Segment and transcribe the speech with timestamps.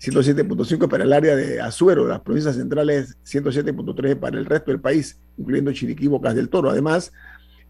[0.00, 5.20] 107.5 para el área de Azuero, las provincias centrales, 107.3 para el resto del país,
[5.36, 6.70] incluyendo Chiriquí, Bocas del Toro.
[6.70, 7.12] Además,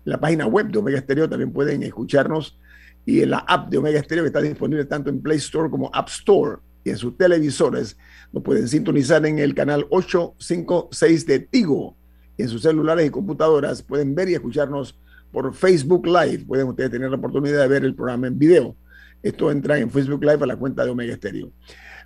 [0.04, 2.58] la página web de Omega Stereo también pueden escucharnos
[3.04, 5.90] y en la app de Omega Stereo que está disponible tanto en Play Store como
[5.92, 7.96] App Store y en sus televisores.
[8.32, 11.96] Nos pueden sintonizar en el canal 856 de Tigo.
[12.36, 14.98] Y en sus celulares y computadoras pueden ver y escucharnos
[15.32, 16.44] por Facebook Live.
[16.46, 18.76] Pueden ustedes tener la oportunidad de ver el programa en video.
[19.22, 21.52] Esto entra en Facebook Live a la cuenta de Omega Stereo.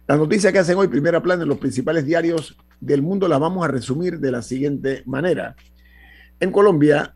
[0.06, 3.64] Las noticias que hacen hoy, primera plana en los principales diarios del mundo, las vamos
[3.64, 5.56] a resumir de la siguiente manera.
[6.40, 7.14] En Colombia,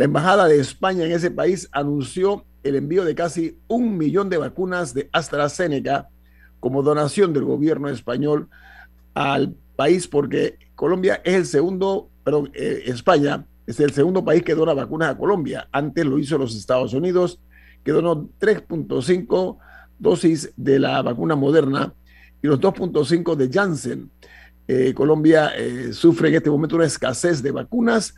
[0.00, 4.38] la Embajada de España en ese país anunció el envío de casi un millón de
[4.38, 6.08] vacunas de AstraZeneca
[6.58, 8.48] como donación del gobierno español
[9.12, 14.54] al país porque Colombia es el segundo, perdón, eh, España es el segundo país que
[14.54, 15.68] dona vacunas a Colombia.
[15.70, 17.38] Antes lo hizo los Estados Unidos,
[17.84, 19.58] que donó 3.5
[19.98, 21.92] dosis de la vacuna moderna
[22.42, 24.10] y los 2.5 de Janssen.
[24.66, 28.14] Eh, Colombia eh, sufre en este momento una escasez de vacunas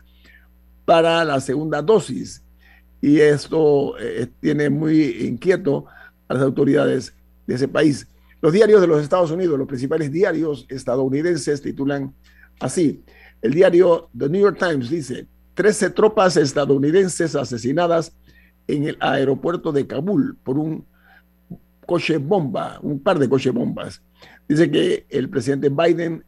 [0.85, 2.43] para la segunda dosis.
[3.01, 5.87] Y esto eh, tiene muy inquieto
[6.29, 7.15] a las autoridades
[7.47, 8.07] de ese país.
[8.41, 12.15] Los diarios de los Estados Unidos, los principales diarios estadounidenses titulan
[12.61, 13.05] así.
[13.41, 18.13] El diario The New York Times dice, 13 tropas estadounidenses asesinadas
[18.67, 20.85] en el aeropuerto de Kabul por un
[21.87, 24.03] coche bomba, un par de coche bombas.
[24.49, 26.25] Dice que el presidente Biden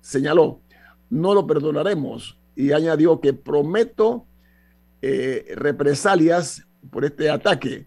[0.00, 0.60] señaló,
[1.10, 4.26] no lo perdonaremos, y añadió que prometo
[5.00, 7.86] eh, represalias por este ataque,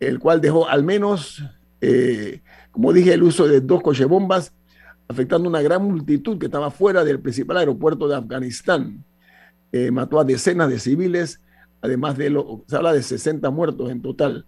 [0.00, 1.42] el cual dejó al menos,
[1.80, 4.52] eh, como dije, el uso de dos cochebombas,
[5.08, 9.02] afectando una gran multitud que estaba fuera del principal aeropuerto de Afganistán.
[9.72, 11.40] Eh, mató a decenas de civiles,
[11.80, 14.44] además de lo, se habla de 60 muertos en total.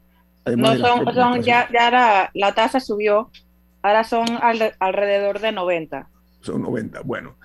[0.59, 3.31] no son, ya, ya la tasa subió,
[3.81, 4.27] ahora son
[4.79, 6.11] alrededor de 90
[6.45, 7.01] son 90.
[7.03, 7.37] Bueno,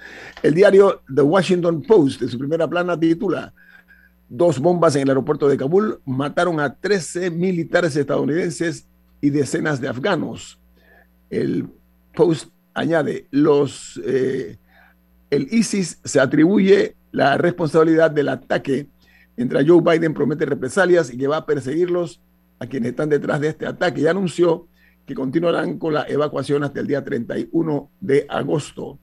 [0.43, 3.53] el diario The Washington Post, de su primera plana, titula
[4.27, 8.87] Dos bombas en el aeropuerto de Kabul mataron a 13 militares estadounidenses
[9.21, 10.59] y decenas de afganos.
[11.31, 11.67] El
[12.13, 14.57] Post añade, los, eh,
[15.31, 18.87] el ISIS se atribuye la responsabilidad del ataque,
[19.35, 22.21] mientras Joe Biden promete represalias y que va a perseguirlos
[22.59, 24.01] a quienes están detrás de este ataque.
[24.01, 24.67] Ya anunció
[25.09, 28.99] que continuarán con la evacuación hasta el día 31 de agosto.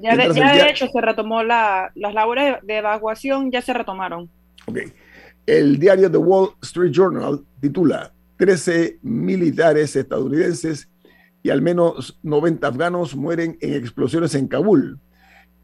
[0.00, 4.30] Ya, de, hecho se retomó la, las labores de evacuación, ya se retomaron.
[4.66, 4.78] Ok.
[5.46, 10.88] El diario The Wall Street Journal titula 13 militares estadounidenses
[11.42, 15.00] y al menos 90 afganos mueren en explosiones en Kabul.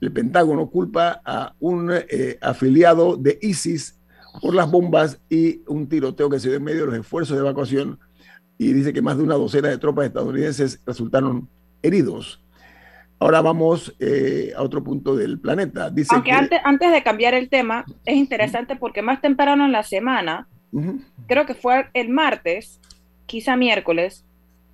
[0.00, 4.00] El Pentágono culpa a un eh, afiliado de ISIS
[4.42, 7.42] por las bombas y un tiroteo que se dio en medio de los esfuerzos de
[7.42, 8.00] evacuación
[8.58, 11.48] y dice que más de una docena de tropas estadounidenses resultaron
[11.82, 12.40] heridos.
[13.18, 15.90] Ahora vamos eh, a otro punto del planeta.
[15.90, 19.82] Dice Aunque antes, antes de cambiar el tema, es interesante porque más temprano en la
[19.82, 20.48] semana,
[21.26, 22.80] creo que fue el martes,
[23.26, 24.24] quizá miércoles,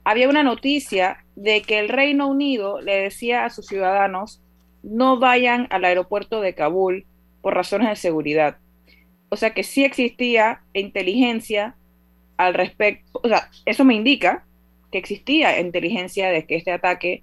[0.05, 4.41] había una noticia de que el Reino Unido le decía a sus ciudadanos
[4.82, 7.06] no vayan al aeropuerto de Kabul
[7.43, 8.56] por razones de seguridad.
[9.29, 11.77] O sea que sí existía inteligencia
[12.40, 14.44] al respecto, o sea, eso me indica
[14.90, 17.22] que existía inteligencia de que este ataque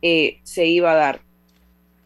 [0.00, 1.20] eh, se iba a dar.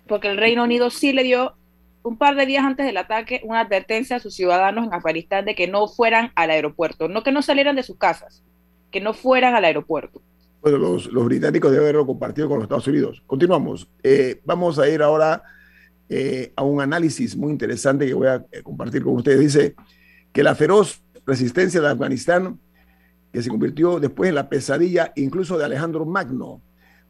[0.08, 1.55] Porque el Reino Unido sí le dio
[2.02, 5.55] un par de días antes del ataque una advertencia a sus ciudadanos en Afganistán de
[5.55, 8.43] que no fueran al aeropuerto, no que no salieran de sus casas,
[8.91, 10.20] que no fueran al aeropuerto.
[10.61, 13.23] Bueno, los, británicos deben haberlo compartido con los Estados Unidos.
[13.29, 13.88] Continuamos.
[14.03, 15.44] Eh, vamos a ir ahora
[16.08, 19.38] eh, a un análisis muy interesante que voy a compartir con ustedes.
[19.38, 19.76] Dice
[20.32, 21.00] que la feroz
[21.31, 22.59] resistencia de Afganistán,
[23.32, 26.61] que se convirtió después en la pesadilla incluso de Alejandro Magno,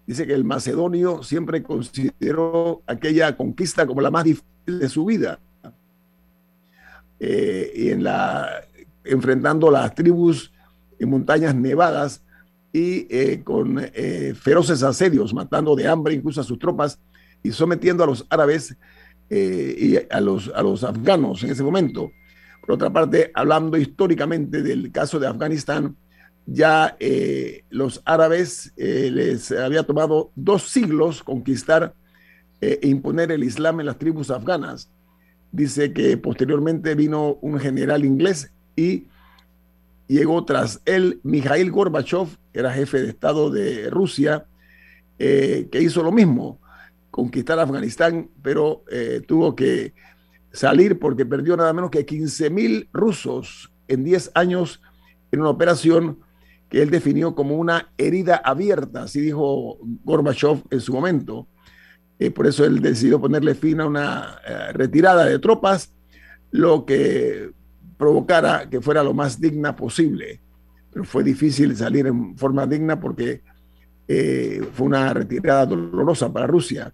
[0.06, 5.38] dice que el macedonio siempre consideró aquella conquista como la más difícil de su vida.
[7.19, 8.49] y en la,
[9.05, 10.52] enfrentando las tribus
[10.99, 12.22] en montañas nevadas
[12.72, 16.99] y eh, con eh, feroces asedios, matando de hambre incluso a sus tropas
[17.43, 18.76] y sometiendo a los árabes
[19.28, 22.11] eh, y a los, a los afganos en ese momento.
[22.60, 25.96] Por otra parte, hablando históricamente del caso de Afganistán,
[26.46, 26.96] ya
[27.70, 31.94] los árabes les había tomado dos siglos conquistar
[32.60, 34.90] e imponer el Islam en las tribus afganas.
[35.52, 39.06] Dice que posteriormente vino un general inglés y
[40.06, 44.46] llegó tras él Mikhail Gorbachev, era jefe de Estado de Rusia,
[45.18, 46.58] eh, que hizo lo mismo,
[47.10, 49.92] conquistar Afganistán, pero eh, tuvo que
[50.52, 54.82] salir porque perdió nada menos que 15 mil rusos en 10 años
[55.32, 56.19] en una operación
[56.69, 61.49] que él definió como una herida abierta, así dijo Gorbachev en su momento.
[62.19, 64.38] Eh, por eso él decidió ponerle fin a una
[64.73, 65.93] retirada de tropas,
[66.50, 67.50] lo que
[68.00, 70.41] provocara que fuera lo más digna posible.
[70.91, 73.43] Pero fue difícil salir en forma digna porque
[74.08, 76.93] eh, fue una retirada dolorosa para Rusia.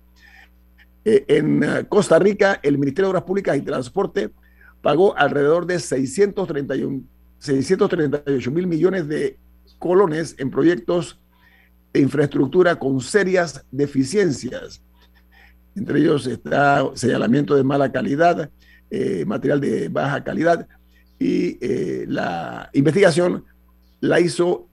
[1.09, 4.31] Eh, en eh, Costa Rica, el Ministerio de Obras Públicas y Transporte
[4.83, 7.03] pagó alrededor de 631,
[7.39, 9.39] 638 mil millones de
[9.79, 11.21] colones en proyectos
[11.93, 14.83] de infraestructura con serias deficiencias.
[15.77, 18.51] Entre ellos está señalamiento de mala calidad,
[19.27, 20.67] material de baja calidad,
[21.19, 23.45] y eh, la investigación
[24.01, 24.69] la hizo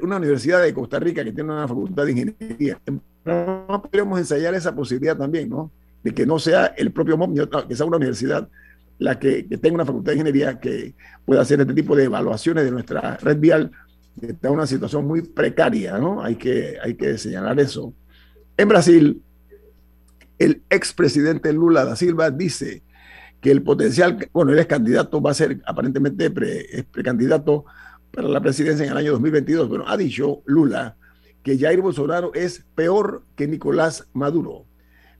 [0.00, 2.80] una universidad de Costa Rica que tiene una facultad de ingeniería.
[3.28, 5.70] No podemos ensayar esa posibilidad también, ¿no?
[6.02, 7.34] De que no sea el propio MOM,
[7.68, 8.48] que sea una universidad
[8.98, 10.94] la que, tenga una facultad de ingeniería que
[11.24, 13.70] pueda hacer este tipo de evaluaciones de nuestra red vial,
[14.20, 16.22] está en una situación muy precaria, ¿no?
[16.22, 17.94] Hay que, hay que señalar eso.
[18.56, 19.22] En Brasil,
[20.38, 22.82] el expresidente Lula da Silva dice
[23.40, 27.64] que el potencial, bueno, él es candidato, va a ser aparentemente pre, precandidato
[28.10, 29.68] para la presidencia en el año 2022.
[29.68, 30.96] Bueno, ha dicho Lula
[31.42, 34.66] que Jair Bolsonaro es peor que Nicolás Maduro.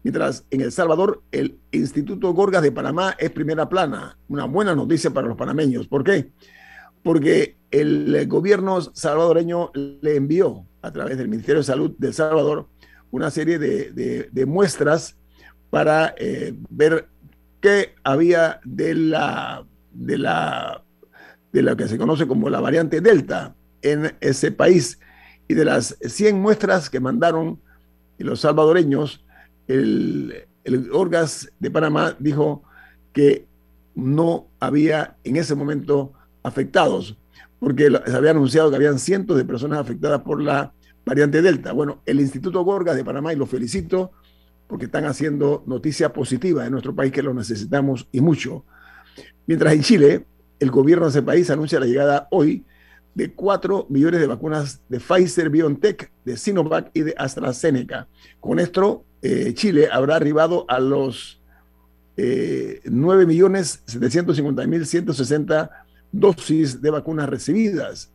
[0.02, 4.18] Mientras en El Salvador el Instituto Gorgas de Panamá es primera plana.
[4.28, 5.88] Una buena noticia para los panameños.
[5.88, 6.30] ¿Por qué?
[7.02, 12.68] Porque el gobierno salvadoreño le envió a través del Ministerio de Salud de El Salvador
[13.10, 15.16] una serie de, muestras
[15.70, 17.08] para eh, ver
[17.60, 20.84] que había de la, de la
[21.52, 24.98] de lo que se conoce como la variante Delta en ese país.
[25.48, 27.60] Y de las 100 muestras que mandaron
[28.18, 29.24] los salvadoreños,
[29.66, 30.90] el, el
[31.58, 32.62] de Panamá dijo
[33.12, 33.46] que
[33.94, 37.16] no había en ese momento afectados,
[37.58, 40.72] porque se había anunciado que habían cientos de personas afectadas por la
[41.04, 41.72] variante Delta.
[41.72, 44.12] Bueno, el Instituto Gorgas de Panamá, y lo felicito,
[44.66, 48.64] porque están haciendo noticias positivas en nuestro país que lo necesitamos y mucho.
[49.46, 50.26] Mientras en Chile,
[50.60, 52.64] el gobierno de ese país anuncia la llegada hoy
[53.18, 58.06] de 4 millones de vacunas de Pfizer, BioNTech, de Sinovac y de AstraZeneca.
[58.38, 61.40] Con esto, eh, Chile habrá arribado a los
[62.16, 65.70] eh, 9 millones 750
[66.12, 68.12] dosis de vacunas recibidas.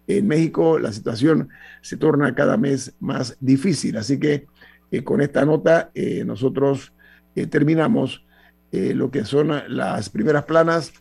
[0.06, 1.48] En México la situación
[1.82, 4.46] se torna cada mes más difícil, así que
[4.90, 6.92] eh, con esta nota eh, nosotros
[7.34, 8.24] eh, terminamos
[8.72, 10.92] lo que son las primeras planas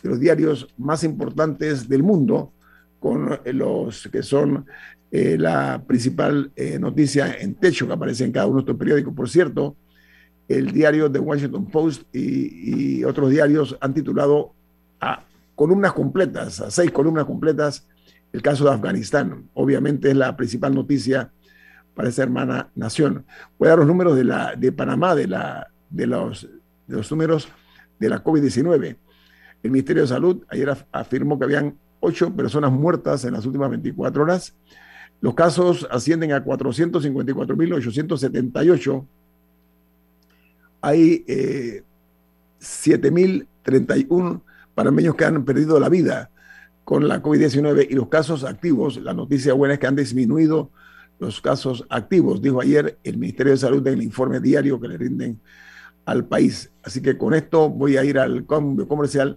[0.00, 2.52] de los diarios más importantes del mundo,
[3.06, 4.66] con los que son
[5.12, 9.14] eh, la principal eh, noticia en techo que aparece en cada uno de estos periódicos.
[9.14, 9.76] Por cierto,
[10.48, 14.54] el diario The Washington Post y, otros diarios han titulado
[15.00, 15.22] a
[15.54, 17.86] columnas completas, a seis columnas completas,
[18.32, 19.48] el caso de Afganistán.
[19.54, 21.30] Obviamente es la principal noticia
[21.94, 23.24] para esa hermana nación.
[23.56, 26.48] Voy a dar los números de, la, de Panamá, de, la, de, los,
[26.88, 27.46] de los números
[28.00, 28.96] de la COVID-19.
[29.62, 34.22] El Ministerio de Salud ayer afirmó que habían ocho personas muertas en las últimas 24
[34.22, 34.54] horas
[35.20, 39.06] los casos ascienden a 454.878.
[40.82, 41.24] Hay
[42.60, 44.40] 7.031 eh,
[44.74, 46.30] panameños que han perdido la vida
[46.84, 50.70] con la COVID-19 y los casos activos, la noticia buena es que han disminuido
[51.18, 54.96] los casos activos, dijo ayer el Ministerio de Salud en el informe diario que le
[54.96, 55.40] rinden
[56.04, 56.70] al país.
[56.84, 59.36] Así que con esto voy a ir al cambio comercial.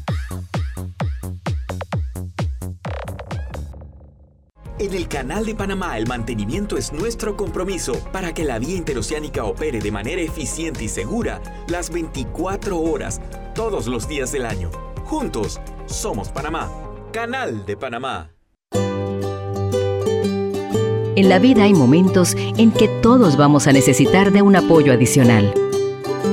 [4.81, 9.43] En el Canal de Panamá el mantenimiento es nuestro compromiso para que la vía interoceánica
[9.43, 13.21] opere de manera eficiente y segura las 24 horas,
[13.53, 14.71] todos los días del año.
[15.03, 16.67] Juntos, somos Panamá.
[17.13, 18.31] Canal de Panamá.
[21.15, 25.53] En la vida hay momentos en que todos vamos a necesitar de un apoyo adicional.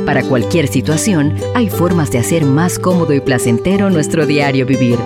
[0.06, 4.98] Para cualquier situación, hay formas de hacer más cómodo y placentero nuestro diario vivir.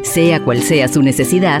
[0.00, 1.60] Sea cual sea su necesidad,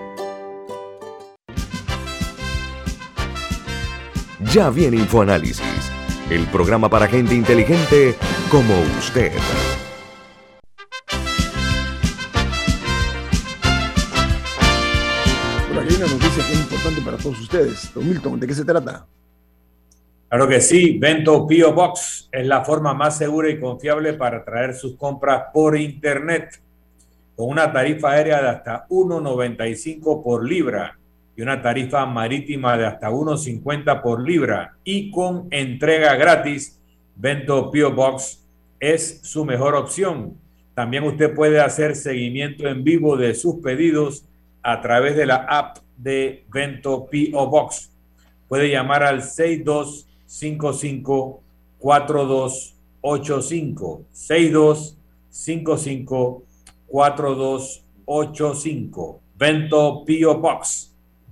[4.53, 5.89] Ya viene InfoAnálisis,
[6.29, 8.15] el programa para gente inteligente
[8.51, 9.31] como usted.
[15.69, 17.93] Por aquí hay una noticia que es importante para todos ustedes.
[17.93, 19.07] Don Milton, ¿de qué se trata?
[20.27, 24.73] Claro que sí, Vento Pio Box es la forma más segura y confiable para traer
[24.75, 26.61] sus compras por internet
[27.37, 30.97] con una tarifa aérea de hasta 1.95 por libra
[31.43, 36.77] una tarifa marítima de hasta 1.50 por libra y con entrega gratis,
[37.15, 38.45] Vento Pio Box
[38.79, 40.35] es su mejor opción.
[40.73, 44.25] También usted puede hacer seguimiento en vivo de sus pedidos
[44.61, 47.89] a través de la app de Vento Pio Box.
[48.47, 51.41] Puede llamar al 62 55
[51.79, 54.97] 4285 62
[55.29, 56.43] 55
[56.87, 60.90] 4285 Vento Pio Box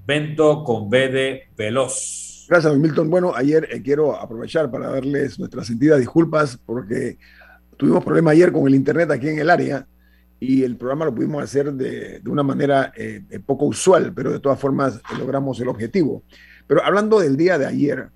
[0.09, 3.11] Vento con B de Veloz Gracias, Milton.
[3.11, 7.19] Bueno, ayer eh, quiero aprovechar para darles nuestras sentidas disculpas porque
[7.77, 9.85] tuvimos problemas ayer con el internet aquí en el área
[10.39, 14.31] y el programa lo pudimos hacer de, de una manera eh, eh poco usual, pero
[14.31, 16.23] de todas formas logramos el objetivo.
[16.65, 18.09] Pero hablando del día de ayer,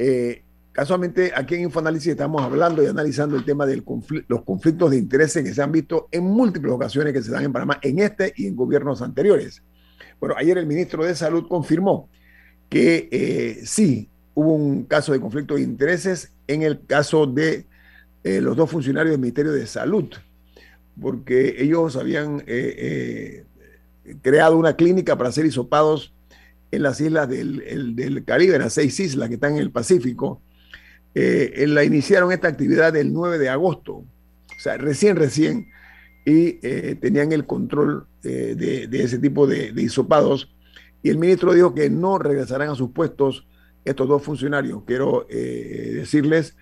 [0.00, 3.80] eh, casualmente aquí en Infoanálisis estamos hablando y analizando el tema de
[4.26, 7.52] los conflictos de intereses que se han visto en múltiples ocasiones que se dan en
[7.52, 9.62] Panamá, en este y en gobiernos anteriores.
[10.18, 12.08] Bueno, ayer el ministro de Salud confirmó
[12.68, 17.66] que eh, sí hubo un caso de conflicto de intereses en el caso de
[18.22, 20.08] eh, los dos funcionarios del Ministerio de Salud,
[21.00, 23.44] porque ellos habían eh,
[24.22, 26.14] creado una clínica para ser hisopados
[26.70, 30.40] en las islas del, Caribe, en las seis islas que están en el Pacífico.
[31.12, 35.70] La iniciaron esta actividad el 9 de agosto, o sea, recién, recién,
[36.30, 40.54] y eh, tenían el control eh, de, ese tipo de, de hisopados.
[41.02, 43.46] Y el ministro dijo que no regresarán a sus puestos
[43.84, 44.82] estos dos funcionarios.
[44.86, 46.56] Quiero decirles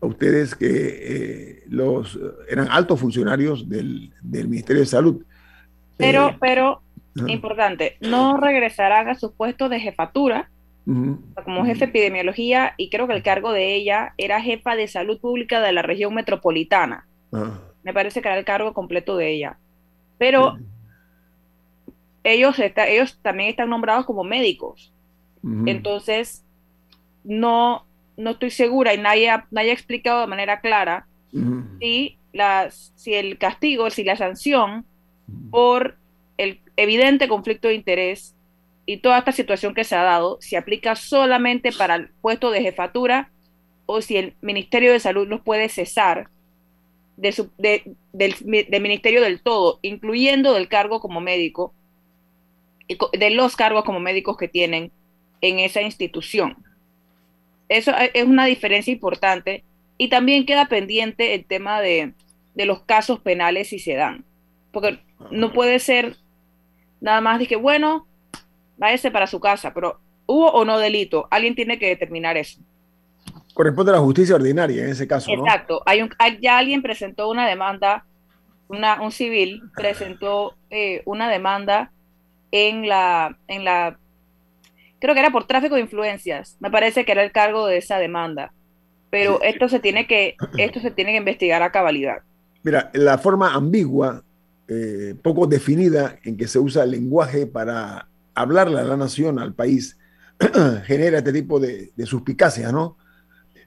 [0.00, 2.16] a ustedes que los
[2.48, 5.24] eran altos funcionarios del, del Ministerio de Salud.
[5.96, 6.82] Pero, pero
[7.26, 10.48] importante, no regresarán a sus puestos de jefatura
[11.44, 15.18] como jefe de epidemiología y creo que el cargo de ella era jefa de salud
[15.18, 17.06] pública de la región metropolitana.
[17.84, 19.58] Me parece que era el cargo completo de ella.
[20.18, 20.58] Pero
[22.24, 24.92] ellos, está, ellos también están nombrados como médicos.
[25.66, 26.42] Entonces,
[27.22, 27.84] no,
[28.16, 31.06] no estoy segura y nadie ha, nadie ha explicado de manera clara
[31.80, 34.86] si, las, si el castigo, si la sanción
[35.50, 35.98] por
[36.38, 38.34] el evidente conflicto de interés
[38.86, 42.62] y toda esta situación que se ha dado se aplica solamente para el puesto de
[42.62, 43.30] jefatura
[43.86, 46.28] o si el Ministerio de Salud los puede cesar
[47.16, 47.96] de su, del,
[48.80, 51.72] ministerio del todo, incluyendo del cargo como médico,
[53.12, 54.90] de los cargos como médicos que tienen
[55.40, 56.56] en esa institución.
[57.68, 59.64] Eso es una diferencia importante
[59.96, 62.12] y también queda pendiente el tema de,
[62.54, 64.24] de los casos penales si se dan,
[64.70, 64.98] porque
[65.30, 66.16] no puede ser
[67.04, 68.06] Nada más dije, bueno,
[68.78, 71.28] váyase para su casa, pero ¿hubo o no delito?
[71.30, 72.62] Alguien tiene que determinar eso.
[73.54, 75.44] Corresponde a la justicia ordinaria en ese caso, ¿no?
[75.44, 75.80] Exacto.
[75.86, 76.10] Hay un,
[76.42, 78.04] ya alguien presentó una demanda,
[78.68, 81.92] una, un civil presentó eh, una demanda
[82.50, 83.96] en la, en la,
[84.98, 86.56] creo que era por tráfico de influencias.
[86.58, 88.52] Me parece que era el cargo de esa demanda.
[89.10, 92.22] Pero esto se tiene que, esto se tiene que investigar a cabalidad.
[92.64, 94.24] Mira, la forma ambigua
[94.66, 99.54] eh, poco definida en que se usa el lenguaje para hablarle a la nación, al
[99.54, 99.96] país,
[100.86, 102.96] genera este tipo de, de suspicacia, ¿no?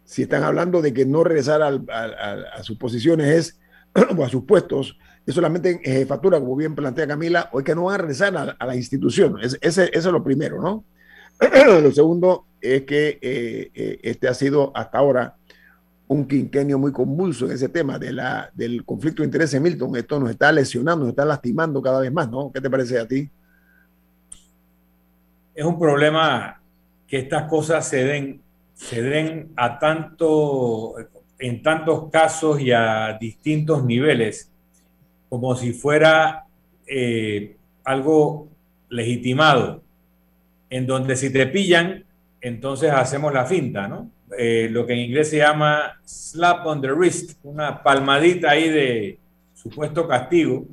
[0.07, 3.59] Si están hablando de que no regresar a, sus posiciones es,
[4.17, 7.75] o a sus puestos, es solamente en jefatura, como bien plantea Camila, o es que
[7.75, 9.37] no van a regresar a, la institución.
[9.41, 10.85] ese, eso es lo primero, ¿no?
[11.81, 15.35] lo segundo es que eh, eh, este ha sido hasta ahora
[16.07, 19.97] un quinquenio muy convulso en ese tema de la, del conflicto de intereses, Milton.
[19.97, 22.49] Esto nos está lesionando, nos está lastimando cada vez más, ¿no?
[22.49, 23.29] ¿Qué te parece a ti?
[25.53, 26.61] Es un problema
[27.07, 28.41] que estas cosas se den,
[28.77, 30.95] se den a tanto,
[31.39, 34.51] en tantos casos y a distintos niveles,
[35.29, 36.45] como si fuera
[36.85, 38.47] eh, algo
[38.89, 39.81] legitimado,
[40.69, 42.05] en donde si te pillan,
[42.39, 44.11] entonces hacemos la finta, ¿no?
[44.37, 49.19] Eh, lo que en inglés se llama slap on the wrist, una palmadita ahí de
[49.55, 50.65] supuesto castigo,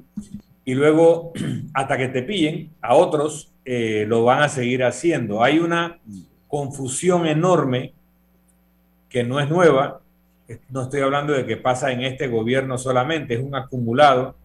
[0.64, 1.32] y luego
[1.74, 5.42] hasta que te pillen, a otros eh, lo van a seguir haciendo.
[5.42, 5.98] Hay una
[6.54, 7.94] confusión enorme
[9.08, 10.02] que no es nueva,
[10.70, 14.36] no estoy hablando de que pasa en este gobierno solamente, es un acumulado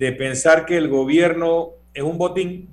[0.00, 2.70] de pensar que el gobierno es un botín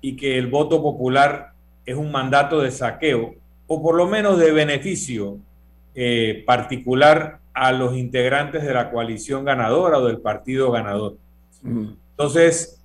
[0.00, 1.52] y que el voto popular
[1.86, 3.36] es un mandato de saqueo
[3.68, 5.38] o por lo menos de beneficio
[5.94, 11.16] eh, particular a los integrantes de la coalición ganadora o del partido ganador.
[11.64, 12.82] Entonces,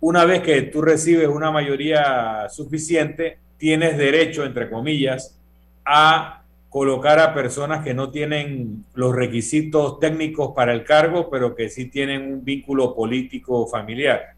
[0.00, 5.40] una vez que tú recibes una mayoría suficiente, tienes derecho, entre comillas,
[5.86, 11.70] a colocar a personas que no tienen los requisitos técnicos para el cargo, pero que
[11.70, 14.34] sí tienen un vínculo político o familiar.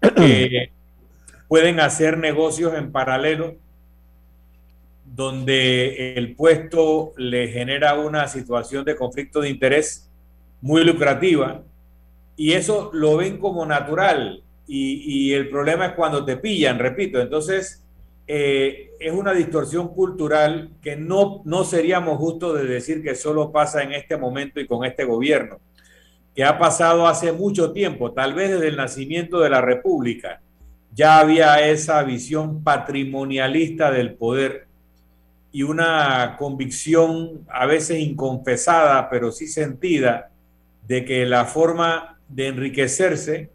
[0.00, 0.70] Que
[1.48, 3.56] pueden hacer negocios en paralelo
[5.04, 10.10] donde el puesto le genera una situación de conflicto de interés
[10.62, 11.62] muy lucrativa
[12.38, 17.81] y eso lo ven como natural y, el problema es cuando te pillan, repito, entonces
[18.26, 23.82] eh, es una distorsión cultural que no, no seríamos justos de decir que solo pasa
[23.82, 25.60] en este momento y con este gobierno,
[26.34, 30.40] que ha pasado hace mucho tiempo, tal vez desde el nacimiento de la República,
[30.94, 34.66] ya había esa visión patrimonialista del poder
[35.50, 40.30] y una convicción a veces inconfesada, pero sí sentida,
[40.86, 43.50] de que la forma de enriquecerse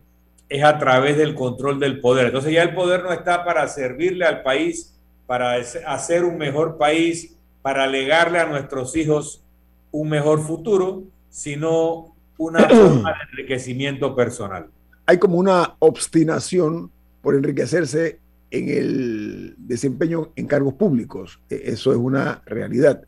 [0.50, 2.28] es a través del control del poder.
[2.28, 7.36] Entonces ya el poder no está para servirle al país, para hacer un mejor país,
[7.62, 9.44] para legarle a nuestros hijos
[9.92, 14.68] un mejor futuro, sino una forma de enriquecimiento personal.
[15.06, 18.20] Hay como una obstinación por enriquecerse
[18.52, 21.40] en el desempeño en cargos públicos.
[21.50, 23.02] E, eso es una realidad.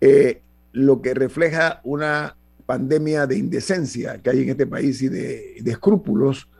[0.00, 0.42] Eh,
[0.72, 2.36] lo que refleja una
[2.68, 6.50] pandemia de indecencia que hay en este país y de, escrúpulos,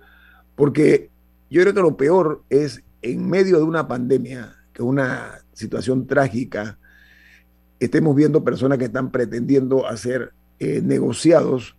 [0.57, 1.11] porque
[1.51, 6.07] yo creo que lo peor es en medio de una pandemia, que es una situación
[6.07, 6.79] trágica,
[7.79, 11.77] estemos viendo personas que están pretendiendo hacer eh, negociados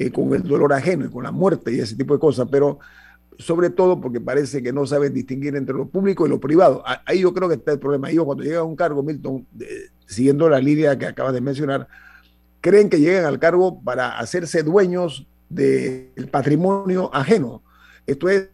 [0.00, 2.80] eh, con el dolor ajeno y con la muerte y ese tipo de cosas, pero
[3.38, 6.82] sobre todo porque parece que no saben distinguir entre lo público y lo privado.
[7.06, 8.10] Ahí yo creo que está el problema.
[8.10, 9.46] Ellos cuando llegan a un cargo, Milton,
[10.04, 11.86] siguiendo la línea que acabas de mencionar,
[12.60, 17.62] creen que llegan al cargo para hacerse dueños del patrimonio ajeno.
[18.06, 18.48] Esto es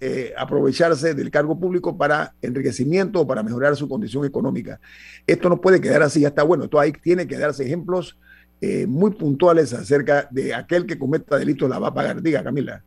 [0.00, 4.78] eh, aprovecharse del cargo público para enriquecimiento o para mejorar su condición económica.
[5.26, 6.64] Esto no puede quedar así, ya está bueno.
[6.64, 8.18] Esto ahí tiene que darse ejemplos
[8.60, 12.20] eh, muy puntuales acerca de aquel que cometa delitos la va a pagar.
[12.20, 12.82] Diga, Camila.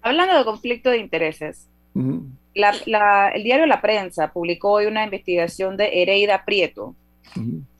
[0.00, 6.44] Hablando de conflicto de intereses, el diario La Prensa publicó hoy una investigación de Hereida
[6.44, 6.96] Prieto,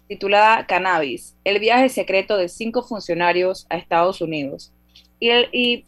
[0.08, 4.72] titulada Cannabis, el viaje secreto de cinco funcionarios a Estados Unidos.
[5.20, 5.84] Y,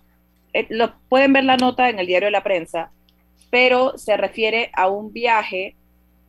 [0.53, 2.91] eh, lo, pueden ver la nota en el diario La Prensa,
[3.51, 5.77] pero se refiere a un viaje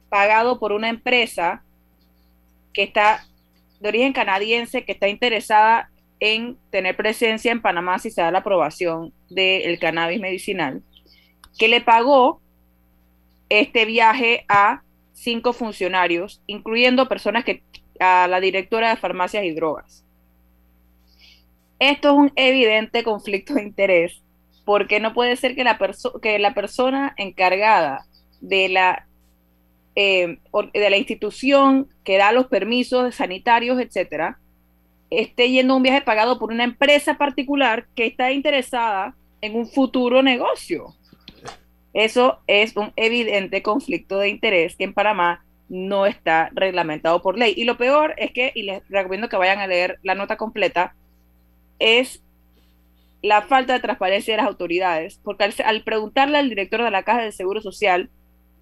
[0.09, 1.63] pagado por una empresa
[2.73, 3.25] que está
[3.79, 8.39] de origen canadiense, que está interesada en tener presencia en Panamá si se da la
[8.39, 10.81] aprobación del cannabis medicinal,
[11.57, 12.41] que le pagó
[13.49, 14.81] este viaje a
[15.15, 17.63] cinco funcionarios, incluyendo personas que
[17.99, 20.03] a la directora de farmacias y drogas.
[21.79, 24.21] Esto es un evidente conflicto de interés,
[24.65, 25.79] porque no puede ser que la,
[26.21, 28.05] que la persona encargada
[28.41, 29.07] de la,
[29.95, 30.37] eh,
[30.73, 34.37] de la institución que da los permisos sanitarios, etcétera,
[35.09, 39.67] esté yendo a un viaje pagado por una empresa particular que está interesada en un
[39.67, 40.95] futuro negocio.
[41.95, 47.55] Eso es un evidente conflicto de interés que en Panamá no está reglamentado por ley.
[47.57, 50.93] Y lo peor es que, y les recomiendo que vayan a leer la nota completa,
[51.79, 52.21] es
[53.23, 57.23] la falta de transparencia de las autoridades, porque al, preguntarle al director de la Caja
[57.23, 58.11] del Seguro Social,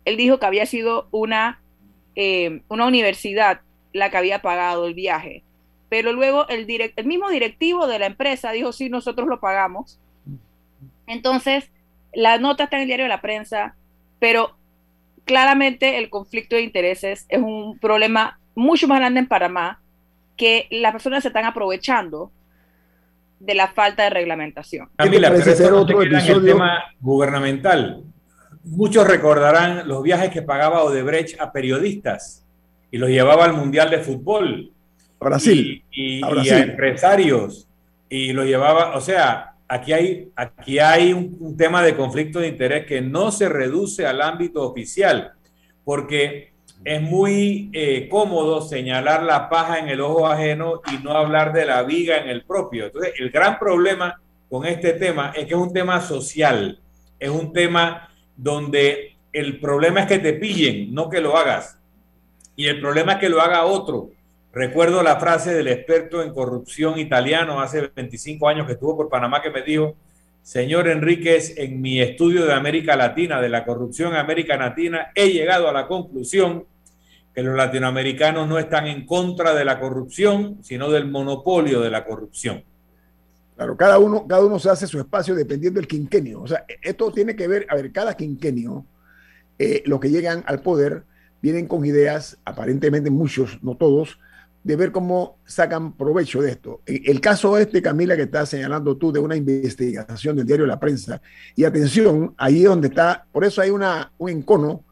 [0.05, 1.61] él dijo que había sido una,
[2.15, 3.59] eh, una universidad
[3.91, 5.43] la que había pagado el viaje
[5.93, 6.65] pero luego el,
[6.95, 9.99] el mismo directivo de la empresa dijo, sí, nosotros lo pagamos.
[11.05, 11.69] Entonces,
[12.13, 13.75] la nota está en el diario de la prensa,
[14.19, 14.55] pero
[15.25, 19.79] claramente el conflicto de intereses es un problema mucho más grande en Panamá
[20.37, 22.31] que las personas se están aprovechando
[23.39, 24.89] de la falta de reglamentación.
[24.95, 28.03] Camila, pero eso otro en el tema gubernamental.
[28.63, 32.45] Muchos recordarán los viajes que pagaba Odebrecht a periodistas
[32.89, 34.71] y los llevaba al Mundial de Fútbol
[35.19, 35.83] Brasil.
[35.91, 37.67] Y, a, empresarios.
[38.09, 42.85] Y lo llevaba, o sea, aquí hay, aquí hay un, tema de conflicto de interés
[42.85, 45.33] que no se reduce al ámbito oficial,
[45.83, 51.53] porque es muy eh, cómodo señalar la paja en el ojo ajeno y no hablar
[51.53, 52.85] de la viga en el propio.
[52.85, 56.79] Entonces, el gran problema con este tema es que es un tema social,
[57.19, 61.79] es un tema donde el problema es que te pillen, no que lo hagas.
[62.55, 64.11] Y el problema es que lo haga otro.
[64.53, 69.41] Recuerdo la frase del experto en corrupción italiano hace 25 años que estuvo por Panamá
[69.41, 69.95] que me dijo,
[70.43, 75.31] señor Enríquez, en mi estudio de América Latina, de la corrupción en América Latina, he
[75.31, 76.65] llegado a la conclusión
[77.33, 82.05] que los latinoamericanos no están en contra de la corrupción, sino del monopolio de la
[82.05, 82.63] corrupción.
[83.55, 86.43] Claro, cada uno, cada uno se hace su espacio dependiendo del quinquenio.
[86.43, 88.85] O sea, esto tiene que ver, a ver, cada quinquenio,
[89.57, 91.05] eh, los que llegan al poder
[91.41, 94.19] vienen con ideas, aparentemente muchos, no todos,
[94.63, 96.81] de ver cómo sacan provecho de esto.
[96.85, 101.21] El caso este, Camila, que estás señalando tú, de una investigación del diario La Prensa,
[101.55, 104.83] y atención, ahí es donde está, por eso hay una, un encono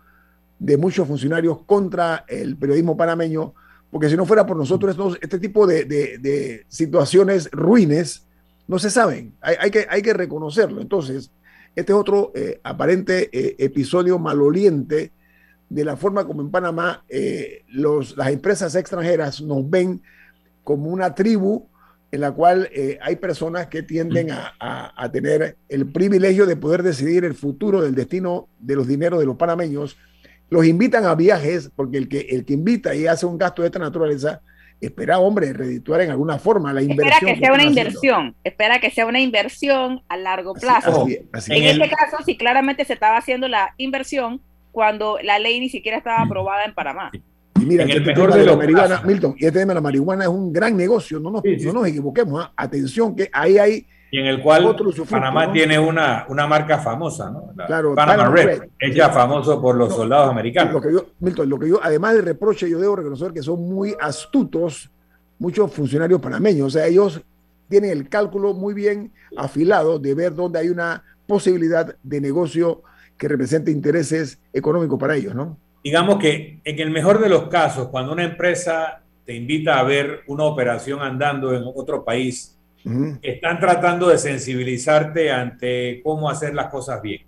[0.60, 3.54] de muchos funcionarios contra el periodismo panameño,
[3.90, 8.26] porque si no fuera por nosotros, este tipo de, situaciones ruines
[8.68, 10.82] no se saben, hay, que, hay que reconocerlo.
[10.82, 11.32] Entonces,
[11.76, 15.14] este es otro eh, aparente eh, episodio maloliente
[15.72, 20.02] de la forma como en Panamá eh, los, las empresas extranjeras nos ven
[20.66, 21.70] como una tribu
[22.12, 26.84] en la cual eh, hay personas que tienden a, a, tener el privilegio de poder
[26.84, 29.98] decidir el futuro del destino de los dineros de los panameños.
[30.50, 33.70] Los invitan a viajes, porque el que, el que invita y hace un gasto de
[33.70, 34.42] esta naturaleza,
[34.82, 37.30] espera, hombre, redituar en alguna forma la inversión.
[37.30, 41.08] Espera que, sea una inversión, espera que sea una inversión a largo plazo.
[41.08, 45.98] en este caso, si claramente se estaba haciendo la inversión, cuando la ley ni siquiera
[45.98, 47.12] estaba aprobada en Panamá.
[47.60, 50.24] Y mira, el este tema de la marihuana, Milton, y este tema de la marihuana
[50.24, 52.52] es un gran negocio, no nos, no nos equivoquemos, ¿ah?
[52.56, 53.86] atención que ahí hay...
[54.14, 54.76] Y en el cual
[55.10, 57.54] Panamá tiene una, una marca famosa, ¿no?
[57.66, 60.74] claro, Panama, Red, es ya famoso por los soldados americanos.
[60.74, 63.62] Lo que yo, Milton, lo que yo, además del reproche, yo debo reconocer que son
[63.70, 64.90] muy astutos
[65.40, 67.22] muchos funcionarios panameños, o sea, ellos
[67.68, 72.84] tienen el cálculo muy bien afilado de ver dónde hay una posibilidad de negocio
[73.22, 75.56] que represente intereses económicos para ellos, ¿no?
[75.84, 80.22] Digamos que en el mejor de los casos, cuando una empresa te invita a ver
[80.26, 82.58] una operación andando en otro país,
[83.22, 87.22] están tratando de sensibilizarte ante cómo hacer las cosas bien.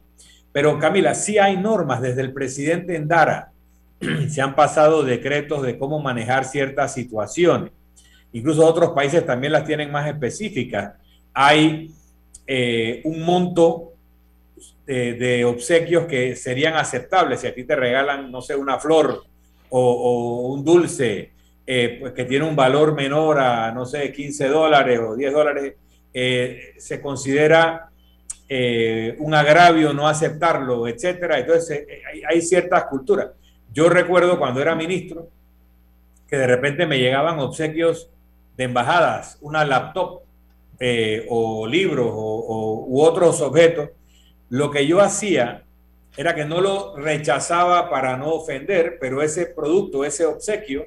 [0.51, 3.51] Pero Camila, sí hay normas desde el presidente Endara.
[4.29, 7.71] se han pasado decretos de cómo manejar ciertas situaciones.
[8.31, 10.93] Incluso otros países también las tienen más específicas.
[11.35, 11.91] Hay
[12.47, 13.92] eh, un monto
[14.85, 17.41] de, obsequios que serían aceptables.
[17.41, 19.23] Si a ti te regalan, no sé, una flor
[19.69, 21.31] o, un dulce
[21.65, 25.73] eh, pues que tiene un valor menor a, no sé, 15 dólares o 10 dólares,
[26.13, 27.89] eh, se considera
[28.47, 31.39] eh, un agravio no aceptarlo, etcétera.
[31.39, 31.85] Entonces,
[32.29, 33.29] hay, ciertas culturas.
[33.73, 35.29] Yo recuerdo cuando era ministro
[36.27, 38.09] que de repente me llegaban obsequios
[38.57, 40.21] de embajadas, una laptop
[41.29, 43.89] o libros o, u otros objetos
[44.53, 45.63] lo que yo hacía
[46.15, 50.85] era que no lo rechazaba para no ofender, pero ese producto, ese obsequio,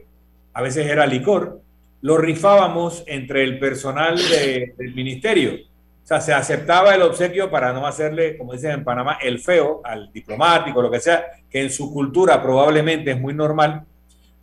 [0.52, 1.60] a veces era licor,
[2.00, 5.54] lo rifábamos entre el personal del ministerio.
[6.04, 9.80] O sea, se aceptaba el obsequio para no hacerle, como dicen en Panamá, el feo
[9.82, 13.82] al diplomático, lo que sea, que en su cultura probablemente es muy normal,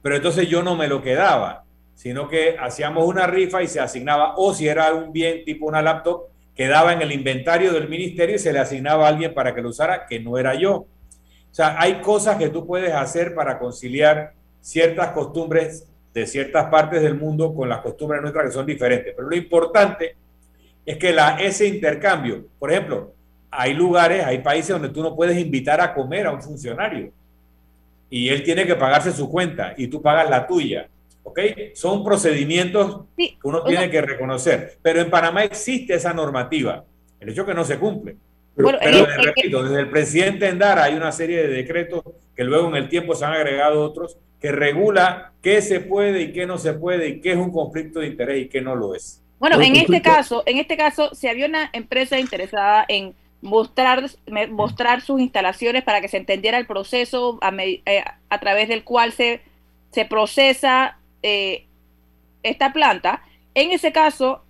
[0.02, 1.64] pero entonces yo no me lo quedaba,
[1.96, 5.82] sino que hacíamos una rifa y se asignaba, o si era un bien tipo una
[5.82, 9.62] laptop, quedaba en el inventario del ministerio y se le asignaba a alguien para que
[9.62, 10.76] lo usara, que no era yo.
[10.76, 17.02] O sea, hay cosas que tú puedes hacer para conciliar ciertas costumbres de ciertas partes
[17.02, 19.13] del mundo con las costumbres nuestras que son diferentes.
[19.16, 20.16] Pero lo importante
[20.86, 23.13] es que la, ese intercambio, por ejemplo,
[23.50, 27.12] hay lugares, hay países donde tú no puedes invitar a comer a un funcionario
[28.10, 30.88] y él tiene que pagarse su cuenta y tú pagas la tuya.
[31.24, 31.40] ¿Ok?
[31.74, 34.78] Son procedimientos que uno tiene que reconocer.
[34.82, 36.84] Pero en Panamá existe esa normativa,
[37.20, 38.18] el hecho que no se cumple.
[38.56, 42.04] Pero, repito, desde el presidente Endara hay una serie de decretos
[42.36, 46.34] que luego en el tiempo se han agregado otros que regula qué se puede y
[46.34, 48.94] qué no se puede y qué es un conflicto de interés y qué no lo
[48.94, 49.22] es.
[49.40, 54.04] Bueno, en este caso, en este caso, si había una empresa interesada en mostrar,
[54.52, 59.12] mostrar sus instalaciones para que se entendiera el proceso a, eh, a través del cual
[59.12, 59.42] se,
[59.92, 61.66] se procesa eh,
[62.44, 63.24] esta planta,
[63.56, 64.44] en ese caso,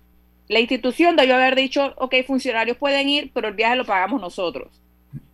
[0.48, 4.80] la institución debió haber dicho, ok, funcionarios pueden ir, pero el viaje lo pagamos nosotros.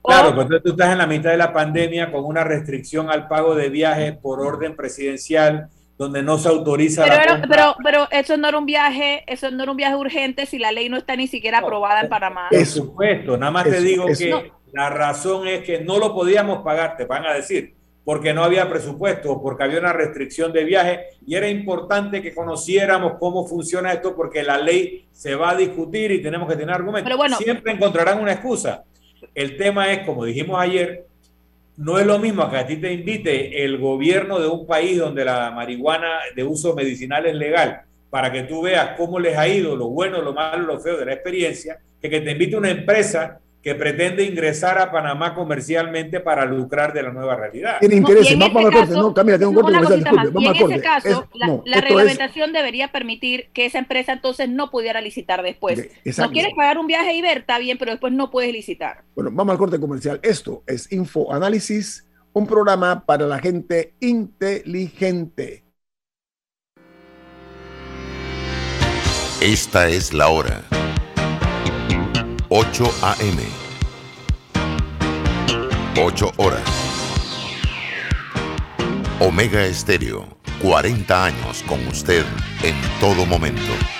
[0.02, 3.54] Claro, pues tú estás en la mitad de la pandemia con una restricción al pago
[3.54, 8.58] de viajes por orden presidencial, donde no se autoriza pero, pero, pero, eso no era
[8.58, 11.58] un viaje, eso no era un viaje urgente si la ley no está ni siquiera
[11.58, 12.48] aprobada en Panamá.
[12.50, 16.96] Por supuesto, nada más te digo que la razón es que no lo podíamos pagar,
[16.96, 21.34] te van a decir porque no había presupuesto, porque había una restricción de viaje y
[21.34, 26.22] era importante que conociéramos cómo funciona esto porque la ley se va a discutir y
[26.22, 27.12] tenemos que tener argumentos.
[27.38, 28.84] Siempre encontrarán una excusa.
[29.34, 31.04] El tema es, como dijimos ayer,
[31.76, 35.24] no es lo mismo que a ti te invite el gobierno de un país donde
[35.24, 39.76] la marihuana de uso medicinal es legal para que tú veas cómo les ha ido,
[39.76, 43.38] lo bueno, lo malo, lo feo de la experiencia, que que te invite una empresa
[43.62, 47.78] que pretende ingresar a Panamá comercialmente para lucrar de la nueva realidad.
[47.80, 50.74] Tiene interés, vamos a corte, no, Camila, tengo un corte comercial, disculpe, vamos a corte.
[50.74, 51.28] En ese caso,
[51.64, 55.90] la, reglamentación debería permitir que esa empresa entonces no pudiera licitar después.
[56.18, 59.04] No quieres pagar un viaje y ver, está bien, pero después no puedes licitar.
[59.14, 60.20] Bueno, vamos al corte comercial.
[60.22, 65.64] Esto es Info Análisis un programa para la gente inteligente.
[69.40, 70.79] Esta es la hora.
[72.52, 73.42] 8 a.m.
[75.96, 76.68] 8 horas.
[79.20, 80.26] Omega Estéreo,
[80.60, 82.24] 40 años con usted
[82.64, 83.99] en todo momento.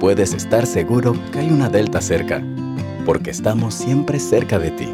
[0.00, 2.42] puedes estar seguro que hay una Delta cerca,
[3.04, 4.88] porque estamos siempre cerca de ti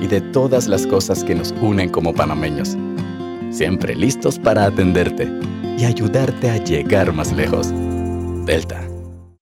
[0.00, 2.76] y de todas las cosas que nos unen como panameños.
[3.50, 5.28] Siempre listos para atenderte
[5.78, 7.72] y ayudarte a llegar más lejos.
[8.46, 8.89] Delta.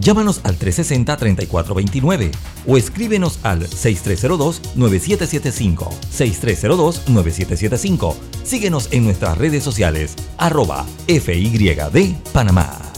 [0.00, 2.30] Llámanos al 360-3429
[2.66, 5.88] o escríbenos al 6302-9775.
[6.12, 8.14] 6302-9775.
[8.44, 12.92] Síguenos en nuestras redes sociales, arroba FYD Panamá.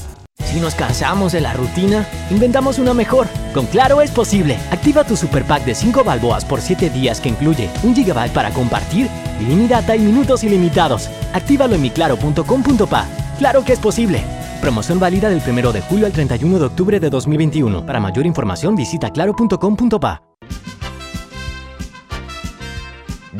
[0.55, 3.27] Si nos cansamos de la rutina, inventamos una mejor.
[3.53, 4.57] Con Claro es posible.
[4.71, 8.53] Activa tu super pack de 5 balboas por 7 días que incluye 1 GB para
[8.53, 9.09] compartir,
[9.41, 11.11] ilimitada y minutos ilimitados.
[11.33, 13.07] Actívalo en miclaro.com.pa.
[13.39, 14.23] Claro que es posible.
[14.65, 17.85] Promoción válida del 1 de julio al 31 de octubre de 2021.
[17.85, 20.23] Para mayor información visita claro.com.pa.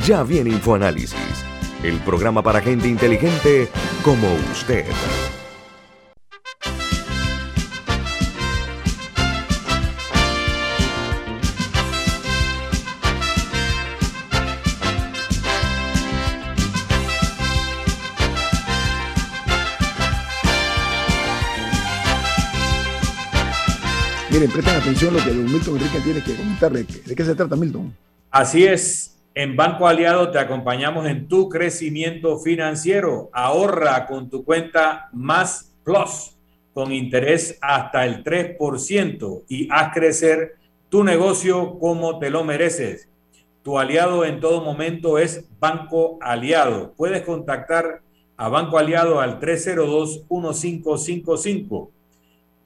[0.07, 1.17] Ya viene InfoAnálisis,
[1.83, 3.71] el programa para gente inteligente
[4.05, 4.85] como usted.
[24.35, 26.73] Miren, presten atención a lo que don Milton Enrique tiene que comentar.
[26.73, 27.95] ¿De, qué se trata, Milton?
[28.33, 29.17] Así es.
[29.33, 33.31] En Banco Aliado te acompañamos en tu crecimiento financiero.
[33.33, 36.33] Ahorra con tu cuenta Más Plus
[36.73, 40.57] con interés hasta el 3% y haz crecer
[40.89, 43.09] tu negocio como te lo mereces.
[43.63, 46.93] Tu aliado en todo momento es Banco Aliado.
[46.97, 48.03] Puedes contactar
[48.37, 51.91] a Banco Aliado al 302-1555.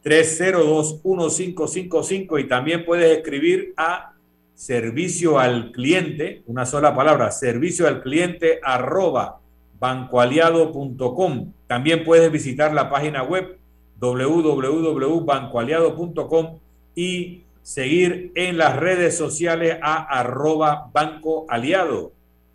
[0.05, 4.13] 302-1555 y también puedes escribir a
[4.55, 9.41] servicio al cliente, una sola palabra, servicio al cliente arroba
[9.79, 11.53] bancoaliado.com.
[11.67, 13.59] También puedes visitar la página web
[14.01, 16.59] www.bancoaliado.com
[16.95, 22.13] y seguir en las redes sociales a arroba Banco Aliado.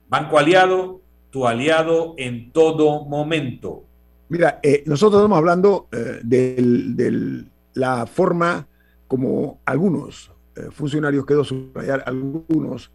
[0.09, 3.83] Banco Aliado, tu aliado en todo momento.
[4.29, 8.67] Mira, eh, nosotros estamos hablando eh, de la forma
[9.07, 12.91] como algunos eh, funcionarios, quedó subrayar, algunos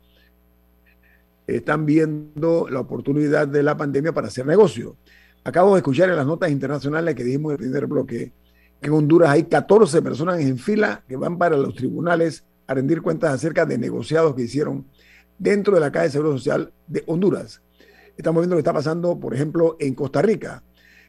[1.47, 4.97] están viendo la oportunidad de la pandemia para hacer negocio.
[5.45, 8.33] Acabo de escuchar en las notas internacionales que dijimos en el primer bloque
[8.81, 13.03] que en Honduras hay 14 personas en fila que van para los tribunales a rendir
[13.03, 14.87] cuentas acerca de negociados que hicieron
[15.39, 17.63] dentro de la Caja de Seguro Social de Honduras.
[18.17, 20.63] Estamos viendo lo que está pasando, por ejemplo, en Costa Rica,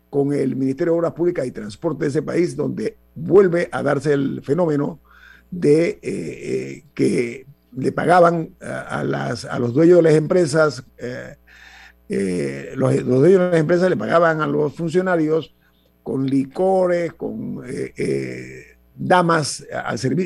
[0.09, 4.13] con el Ministerio de Obras Públicas y Transporte de ese país, donde vuelve a darse
[4.13, 4.99] el fenómeno
[5.51, 7.45] de eh, eh, que
[7.75, 13.59] le pagaban a, las, a los dueños de las empresas, eh, los, dueños de las
[13.59, 15.55] empresas le pagaban a los funcionarios
[16.01, 17.61] con licores, con
[18.95, 19.63] damas,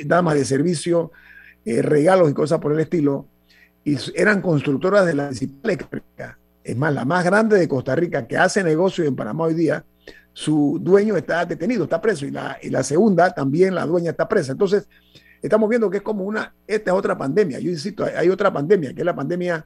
[0.06, 1.12] damas de servicio,
[1.66, 3.28] regalos y cosas por el estilo,
[3.84, 5.78] y eran constructoras de la principal
[6.64, 9.86] es más, la más grande de Costa Rica que hace negocio en Panamá hoy día,
[10.34, 14.28] su dueño está detenido, está preso, y la, y la segunda también, la dueña está
[14.28, 14.53] presa.
[14.53, 14.88] Entonces,
[15.41, 18.93] estamos viendo que es como una, esta es otra pandemia, yo insisto, hay, otra pandemia,
[18.93, 19.66] que es la pandemia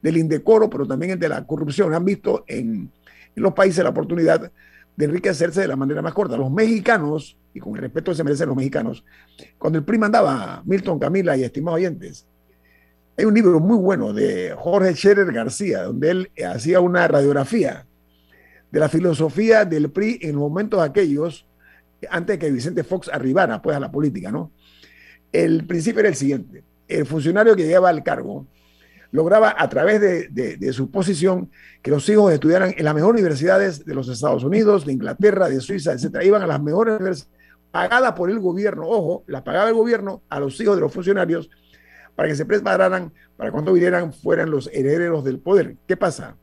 [0.00, 1.92] del indecoro, pero también de la corrupción.
[1.92, 2.90] Han visto en,
[3.34, 4.50] en los países la oportunidad
[4.96, 6.36] de enriquecerse de la manera más corta.
[6.36, 9.04] Los mexicanos, y con el respeto que se merecen los mexicanos,
[9.58, 12.26] cuando el PRI mandaba Milton Camila y estimados oyentes,
[13.18, 17.86] hay un libro muy bueno de Jorge Scherer García, donde él hacía una radiografía
[18.70, 21.46] de la filosofía del PRI en los momentos aquellos
[22.10, 24.52] antes que Vicente Fox arribara pues, a la política, ¿no?
[25.32, 26.62] El principio era el siguiente.
[26.86, 28.46] El funcionario que llegaba al cargo
[29.12, 31.50] lograba a través de, su posición
[31.80, 35.60] que los hijos estudiaran en las mejores universidades de los Estados Unidos, de Inglaterra, de
[35.60, 36.22] Suiza, etc.
[36.22, 37.34] Iban a las mejores universidades
[37.70, 41.50] pagadas por el gobierno, ojo, las pagaba el gobierno a los hijos de los funcionarios
[42.16, 45.76] para que se prepararan para cuando vinieran fueran los herederos del poder.
[45.86, 46.36] ¿Qué pasa?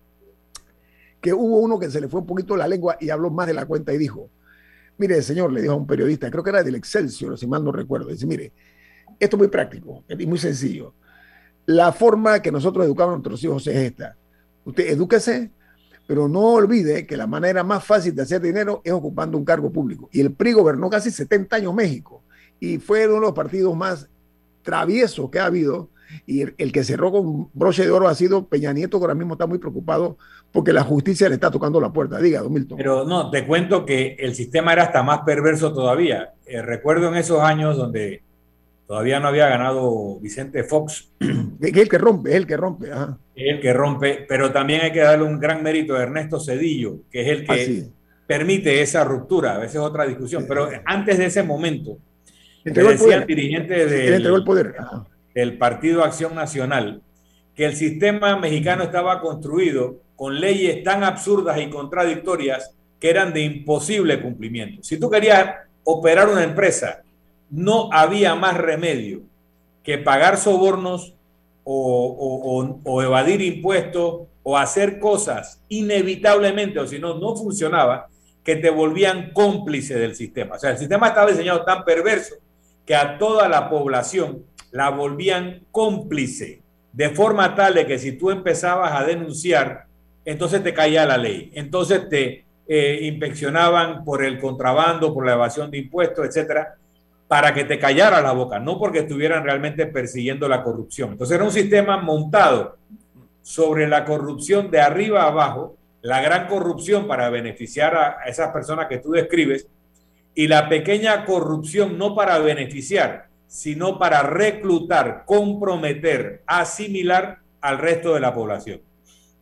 [1.19, 3.53] Que hubo uno que se le fue un poquito la lengua y habló más de
[3.53, 4.29] la cuenta y dijo,
[4.97, 7.71] mire señor, le dijo a un periodista, creo que era del Excelsior, si mal no
[7.71, 8.53] recuerdo, dice, mire,
[9.19, 10.93] esto es muy práctico y muy sencillo.
[11.65, 14.17] La forma que nosotros educamos a nuestros hijos es esta.
[14.65, 15.51] Usted edúquese,
[16.05, 19.71] pero no olvide que la manera más fácil de hacer dinero es ocupando un cargo
[19.71, 20.09] público.
[20.11, 22.23] Y el PRI gobernó casi 70 años México
[22.59, 24.09] y fue uno de los partidos más
[24.63, 25.89] traviesos que ha habido.
[26.27, 29.33] Y el, que cerró con broche de oro ha sido Peña Nieto, que ahora mismo
[29.33, 30.17] está muy preocupado
[30.51, 32.19] porque la justicia le está tocando la puerta.
[32.19, 32.77] Diga, don Milton.
[32.77, 36.33] Pero no, te cuento que el sistema era hasta más perverso todavía.
[36.45, 38.21] Eh, recuerdo en esos años donde
[38.87, 41.11] Todavía no había ganado Vicente Fox.
[41.61, 42.89] Es el que rompe, es el que rompe.
[42.89, 46.97] Es el que rompe, pero también hay que darle un gran mérito a Ernesto Cedillo,
[47.09, 47.85] que es el que
[48.27, 49.55] permite esa ruptura.
[49.55, 51.97] A veces es otra discusión, pero antes de ese momento,
[52.63, 54.75] dirigentes del, poder.
[55.33, 57.01] del Partido Acción Nacional
[57.55, 63.41] que el sistema mexicano estaba construido con leyes tan absurdas y contradictorias que eran de
[63.41, 64.81] imposible cumplimiento.
[64.83, 67.03] Si tú querías operar una empresa
[67.49, 69.21] no había más remedio
[69.83, 71.13] que pagar sobornos
[71.63, 78.07] o, evadir impuestos o hacer cosas inevitablemente, o si no, no funcionaba,
[78.43, 80.55] que te volvían cómplice del sistema.
[80.55, 82.35] O sea, el sistema estaba diseñado tan perverso
[82.85, 86.61] que a toda la población la volvían cómplice,
[86.91, 89.85] de forma tal de que si tú empezabas a denunciar,
[90.25, 95.69] entonces te caía la ley, entonces te eh, inspeccionaban por el contrabando, por la evasión
[95.69, 96.75] de impuestos, etcétera,
[97.27, 101.11] para que te callara la boca, no porque estuvieran realmente persiguiendo la corrupción.
[101.13, 102.77] Entonces era un sistema montado
[103.41, 108.87] sobre la corrupción de arriba a abajo, la gran corrupción para beneficiar a esas personas
[108.87, 109.67] que tú describes
[110.35, 118.19] y la pequeña corrupción no para beneficiar, sino para reclutar, comprometer, asimilar al resto de
[118.19, 118.81] la población.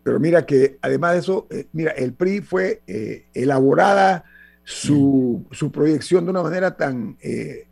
[0.04, 4.26] Pero mira que además de eso, eh, mira, el PRI fue eh, elaborada
[4.64, 7.68] su, su, proyección de una manera tan eh,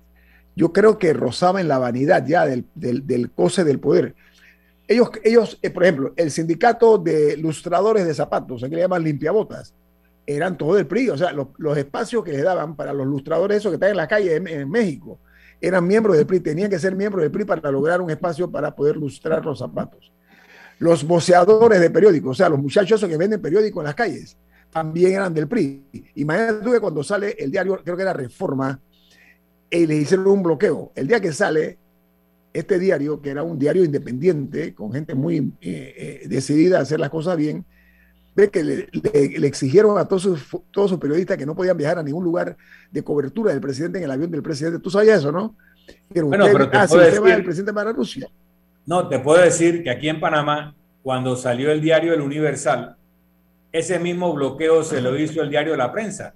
[0.55, 4.15] yo creo que rozaba en la vanidad ya del, del, del coce del poder.
[4.87, 9.73] Ellos, ellos por ejemplo, el sindicato de lustradores de zapatos, aquí le llaman limpiabotas,
[10.35, 13.71] eran todo del PRI, o sea, los, espacios que les daban para los lustradores, esos
[13.71, 15.19] que están en la calle en, México,
[15.59, 18.75] eran miembros del PRI, tenían que ser miembros del PRI para lograr un espacio para
[18.75, 20.11] poder lustrar los zapatos.
[20.77, 24.37] Los boceadores de periódicos, o sea, los muchachos que venden periódicos en las calles,
[24.69, 26.11] también eran del PRI.
[26.15, 28.79] Imagínate tú que cuando sale el diario, creo que era Reforma,
[29.71, 30.91] y le hicieron un bloqueo.
[30.95, 31.79] El día que sale
[32.53, 36.99] este diario, que era un diario independiente, con gente muy eh, eh, decidida a hacer
[36.99, 37.65] las cosas bien,
[38.39, 38.87] ve que le,
[39.47, 42.55] exigieron a todos sus, todos sus periodistas que no podían viajar a ningún lugar
[42.91, 44.79] de cobertura del presidente en el avión del presidente.
[44.79, 45.55] Tú sabías eso, ¿no?
[46.23, 48.29] bueno, pero te ah, puedo decir, el presidente para Rusia.
[48.85, 52.95] No, te puedo decir que aquí en Panamá, cuando salió el diario El Universal,
[53.71, 56.33] ese mismo bloqueo se lo hizo el diario La Prensa.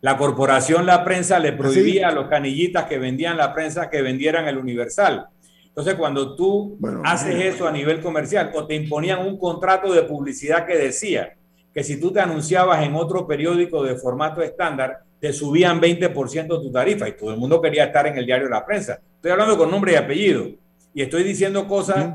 [0.00, 4.46] La corporación La Prensa le prohibía a los canillitas que vendían la prensa que vendieran
[4.46, 5.26] el Universal.
[5.66, 10.66] Entonces, cuando tú haces eso a nivel comercial o te imponían un contrato de publicidad
[10.66, 11.35] que decía
[11.76, 16.72] que si tú te anunciabas en otro periódico de formato estándar, te subían 20% tu
[16.72, 18.98] tarifa y todo el mundo quería estar en el diario La Prensa.
[19.16, 20.46] Estoy hablando con nombre y apellido
[20.94, 22.14] y estoy diciendo cosas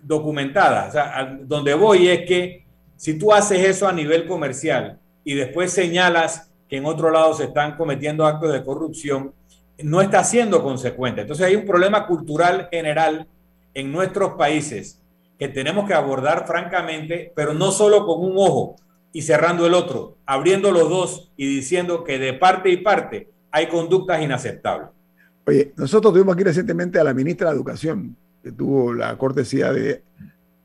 [0.00, 0.88] documentadas.
[0.88, 2.64] O sea, donde voy es que
[2.96, 7.44] si tú haces eso a nivel comercial y después señalas que en otro lado se
[7.44, 9.34] están cometiendo actos de corrupción,
[9.82, 11.20] no está siendo consecuente.
[11.20, 13.26] Entonces hay un problema cultural general
[13.74, 15.02] en nuestros países
[15.38, 18.76] que tenemos que abordar francamente, pero no solo con un ojo
[19.14, 23.68] y cerrando el otro, abriendo los dos y diciendo que de parte y parte hay
[23.68, 24.88] conductas inaceptables.
[25.46, 30.02] Oye, nosotros tuvimos aquí recientemente a la ministra de Educación, que tuvo la cortesía de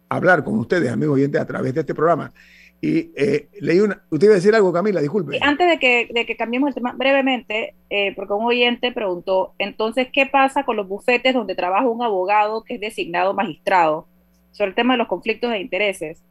[0.09, 2.33] hablar con ustedes, amigos oyentes, a través de este programa.
[2.81, 4.01] Y eh, leí una.
[4.09, 5.37] Usted iba a decir algo, Camila, disculpe.
[5.41, 10.07] Antes de que, de que cambiemos el tema, brevemente, eh, porque un oyente preguntó: entonces,
[10.11, 14.07] ¿qué pasa con los bufetes donde trabaja un abogado que es designado magistrado?
[14.53, 16.23] Sobre el tema de los conflictos de intereses.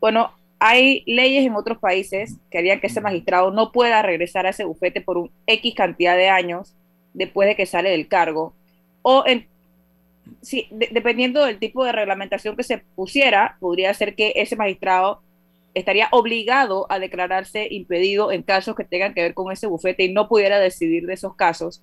[0.00, 0.30] Bueno,
[0.60, 4.64] hay leyes en otros países que harían que ese magistrado no pueda regresar a ese
[4.64, 6.74] bufete por un X cantidad de años
[7.14, 8.52] después de que sale del cargo.
[9.00, 9.48] O en,
[10.42, 15.22] sí, dependiendo del tipo de reglamentación que se pusiera, podría ser que ese magistrado
[15.72, 20.12] estaría obligado a declararse impedido en casos que tengan que ver con ese bufete y
[20.12, 21.82] no pudiera decidir de esos casos.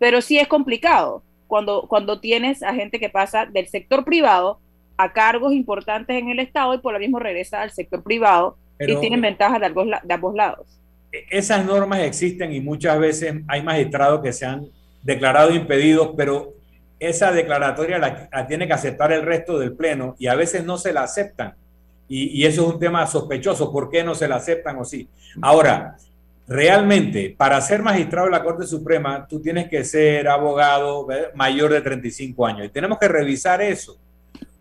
[0.00, 4.58] Pero sí es complicado cuando, cuando tienes a gente que pasa del sector privado
[4.98, 8.94] a cargos importantes en el Estado y por lo mismo regresa al sector privado y
[8.96, 10.66] tienen ventajas de ambos, de ambos lados.
[11.12, 14.66] E-, esas normas existen y muchas veces hay magistrados que se han
[15.02, 16.54] declarado impedidos, pero
[16.98, 20.92] esa declaratoria la, tiene que aceptar el resto del Pleno y a veces no se
[20.92, 21.54] la aceptan.
[22.10, 23.70] Y, eso es un tema sospechoso.
[23.70, 25.06] ¿Por qué no se la aceptan o sí?
[25.42, 25.96] Ahora,
[26.46, 31.82] realmente, para ser magistrado de la Corte Suprema, tú tienes que ser abogado mayor de
[31.82, 32.66] 35 años.
[32.66, 33.98] Y tenemos que revisar eso.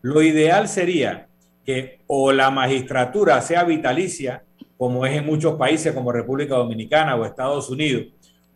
[0.08, 1.28] Lo ideal sería
[1.66, 4.42] que o la magistratura sea vitalicia,
[4.78, 8.06] como es en muchos países como República Dominicana o Estados Unidos,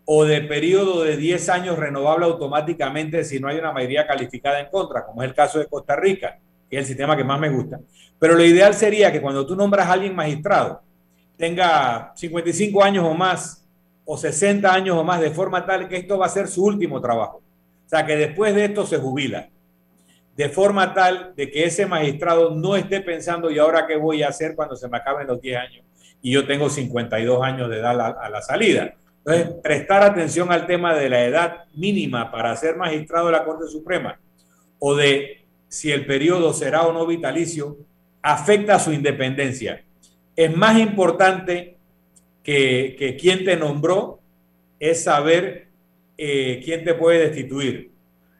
[0.05, 4.69] o de periodo de 10 años renovable automáticamente si no hay una mayoría calificada en
[4.69, 6.39] contra, como es el caso de Costa Rica,
[6.69, 7.81] que es el sistema que más me gusta.
[8.17, 10.81] Pero lo ideal sería que cuando tú nombras a alguien magistrado,
[11.35, 13.67] tenga 55 años o más,
[14.05, 17.01] o 60 años o más, de forma tal que esto va a ser su último
[17.01, 17.41] trabajo.
[17.85, 19.49] O sea, que después de esto se jubila.
[20.35, 24.29] De forma tal de que ese magistrado no esté pensando, ¿y ahora qué voy a
[24.29, 25.85] hacer cuando se me acaben los 10 años?
[26.21, 30.95] Y yo tengo 52 años de edad a la salida entonces, prestar atención al tema
[30.95, 34.19] de la edad mínima para ser magistrado de la Corte Suprema
[34.79, 37.77] o de si el periodo será o no vitalicio
[38.21, 39.83] afecta a su independencia.
[40.35, 41.77] Es más importante
[42.43, 44.19] que, que quien te nombró
[44.79, 45.67] es saber
[46.17, 47.90] eh, quién te puede destituir.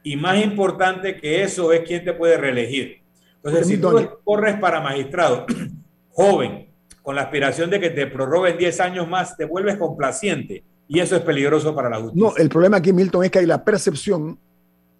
[0.03, 3.01] Y más importante que eso es quién te puede reelegir.
[3.35, 3.89] Entonces, si tú
[4.23, 5.45] corres para magistrado
[6.09, 6.71] joven,
[7.01, 11.15] con la aspiración de que te prorroguen 10 años más, te vuelves complaciente y eso
[11.15, 12.29] es peligroso para la justicia.
[12.29, 14.37] No, el problema aquí, Milton, es que hay la percepción,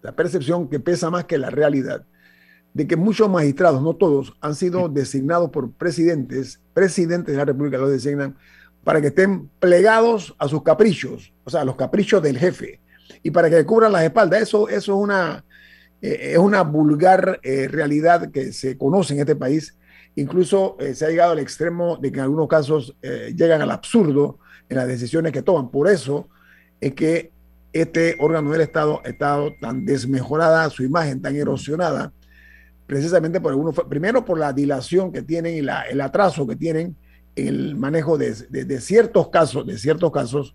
[0.00, 2.04] la percepción que pesa más que la realidad,
[2.74, 7.78] de que muchos magistrados, no todos, han sido designados por presidentes, presidentes de la República
[7.78, 8.36] los designan
[8.82, 12.80] para que estén plegados a sus caprichos, o sea, a los caprichos del jefe,
[13.22, 14.42] y para que cubran las espaldas.
[14.42, 15.44] Eso, eso es, una,
[16.00, 19.76] eh, es una vulgar eh, realidad que se conoce en este país.
[20.14, 24.38] Incluso eh, se ha llegado al extremo de que en algunos casos llegan al absurdo
[24.68, 25.70] en las decisiones que toman.
[25.70, 26.28] Por eso
[26.80, 27.32] es que
[27.72, 32.12] este órgano del Estado ha estado tan desmejorada, su imagen tan erosionada,
[32.86, 36.96] precisamente por algunos, primero por la dilación que tienen y la, el atraso que tienen
[37.34, 40.54] en el manejo de, de, ciertos casos, de ciertos casos,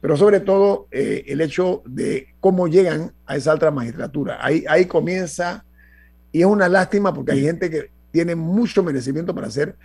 [0.00, 4.38] pero sobre todo eh, el hecho de cómo llegan a esa alta magistratura.
[4.40, 5.64] Ahí, ahí comienza,
[6.32, 9.76] y es una lástima porque hay gente que tiene mucho merecimiento para ser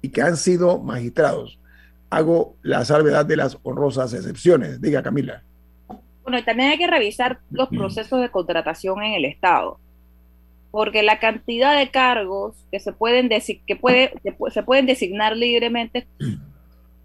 [0.00, 1.58] y que han sido magistrados
[2.12, 4.82] hago la salvedad de las honrosas excepciones.
[4.82, 5.42] Diga, Camila.
[6.22, 9.80] Bueno, y también hay que revisar los procesos de contratación en el Estado,
[10.70, 13.30] porque la cantidad de cargos que se pueden,
[13.66, 14.12] que puede,
[14.50, 16.06] se pueden designar libremente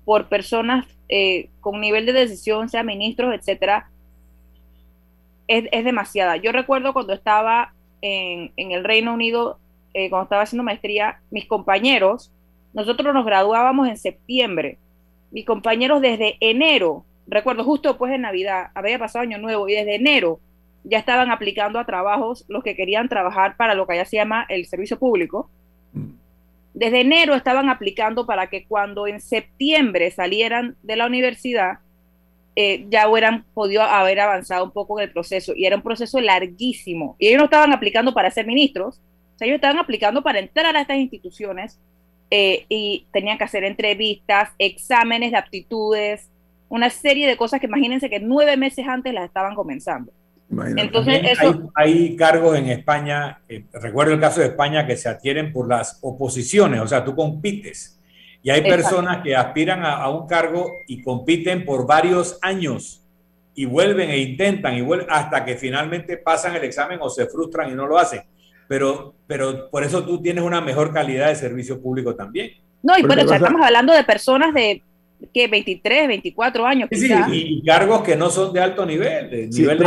[0.03, 3.89] por personas eh, con nivel de decisión, sea ministros, etcétera,
[5.47, 6.37] es, demasiada.
[6.37, 9.59] Yo recuerdo cuando estaba en, el Reino Unido,
[9.93, 12.31] eh, cuando estaba haciendo maestría, mis compañeros,
[12.73, 14.77] nosotros nos graduábamos en septiembre
[15.31, 19.95] mis compañeros desde enero, recuerdo justo después de Navidad, había pasado Año Nuevo y desde
[19.95, 20.39] enero
[20.83, 24.45] ya estaban aplicando a trabajos los que querían trabajar para lo que allá se llama
[24.47, 25.49] el servicio público.
[26.77, 31.79] Desde enero estaban aplicando para que cuando en septiembre salieran de la universidad,
[32.55, 35.53] eh, ya hubieran podido haber avanzado un poco en el proceso.
[35.55, 37.15] Y era un proceso larguísimo.
[37.17, 39.01] Y ellos no estaban aplicando para ser ministros,
[39.33, 41.79] o sea, ellos estaban aplicando para entrar a estas instituciones
[42.29, 46.29] eh, y tenían que hacer entrevistas, exámenes de aptitudes,
[46.69, 50.11] una serie de cosas que imagínense que nueve meses antes las estaban comenzando.
[50.49, 51.71] Entonces, eso...
[51.75, 55.99] hay, cargos en España, eh, recuerdo el caso de España, que se adquieren por las
[56.01, 57.99] oposiciones, o sea, tú compites.
[58.41, 63.03] Y hay personas que aspiran a, a, un cargo y compiten por varios años
[63.55, 67.71] y vuelven e intentan y vuelven hasta que finalmente pasan el examen o se frustran
[67.71, 68.21] y no lo hacen
[68.67, 72.51] pero, pero por eso tú tienes una mejor calidad de servicio público también.
[72.83, 74.83] No, y bueno, estamos hablando de personas de
[75.33, 76.89] que 23, 24 años.
[76.91, 79.29] Sí, y, cargos que no son de alto nivel.
[79.29, 79.77] De nivel el,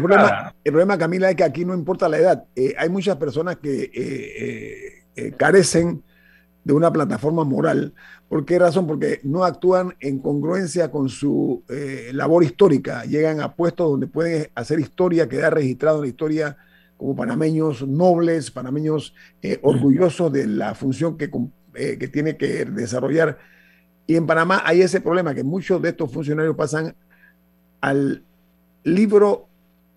[0.00, 2.44] problema, el problema, Camila, es que aquí no importa la edad.
[2.54, 6.02] Eh, hay muchas personas que eh, eh, carecen
[6.64, 7.94] de una plataforma moral.
[8.28, 8.86] ¿Por qué razón?
[8.86, 11.62] Porque no actúan en congruencia con su
[12.12, 13.04] labor histórica.
[13.04, 16.56] Llegan a puestos donde pueden hacer historia, quedar registrado en la historia
[16.96, 21.30] como panameños nobles, panameños eh, orgullosos de la función que,
[21.74, 23.38] eh, que tiene que desarrollar.
[24.06, 26.94] Y en Panamá hay ese problema, que muchos de estos funcionarios pasan
[27.80, 28.22] al
[28.82, 29.48] libro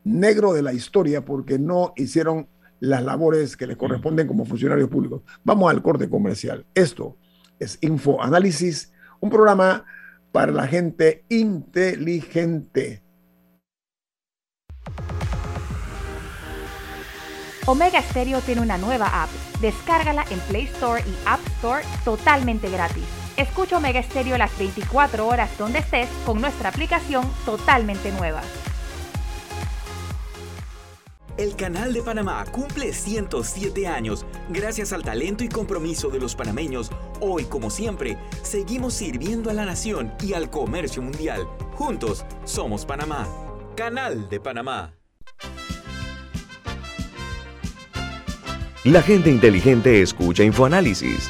[0.04, 2.48] negro de la historia porque no hicieron
[2.80, 5.22] las labores que les corresponden como funcionarios públicos.
[5.44, 6.66] Vamos al corte comercial.
[6.74, 7.18] Esto
[7.60, 9.84] es Info Análisis, un programa
[10.32, 13.04] para la gente inteligente.
[17.66, 19.30] Omega Stereo tiene una nueva app.
[19.60, 23.27] Descárgala en Play Store y App Store totalmente gratis.
[23.38, 28.42] Escucha Omega Stereo las 24 horas donde estés con nuestra aplicación totalmente nueva.
[31.38, 34.26] El Canal de Panamá cumple 107 años.
[34.50, 36.90] Gracias al talento y compromiso de los panameños,
[37.22, 41.48] hoy como siempre, seguimos sirviendo a la nación y al comercio mundial.
[41.76, 43.28] Juntos somos Panamá.
[43.76, 44.96] Canal de Panamá.
[48.84, 51.30] La gente inteligente escucha InfoAnálisis.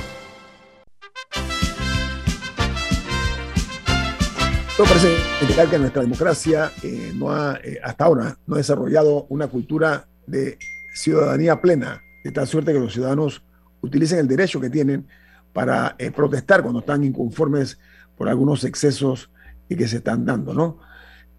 [4.87, 9.47] Parece indicar que nuestra democracia eh, no ha, eh, hasta ahora no ha desarrollado una
[9.47, 10.57] cultura de
[10.95, 13.43] ciudadanía plena, de tal suerte que los ciudadanos
[13.81, 15.05] utilicen el derecho que tienen
[15.53, 17.77] para eh, protestar cuando están inconformes
[18.17, 19.29] por algunos excesos
[19.69, 20.79] que se están dando, ¿no?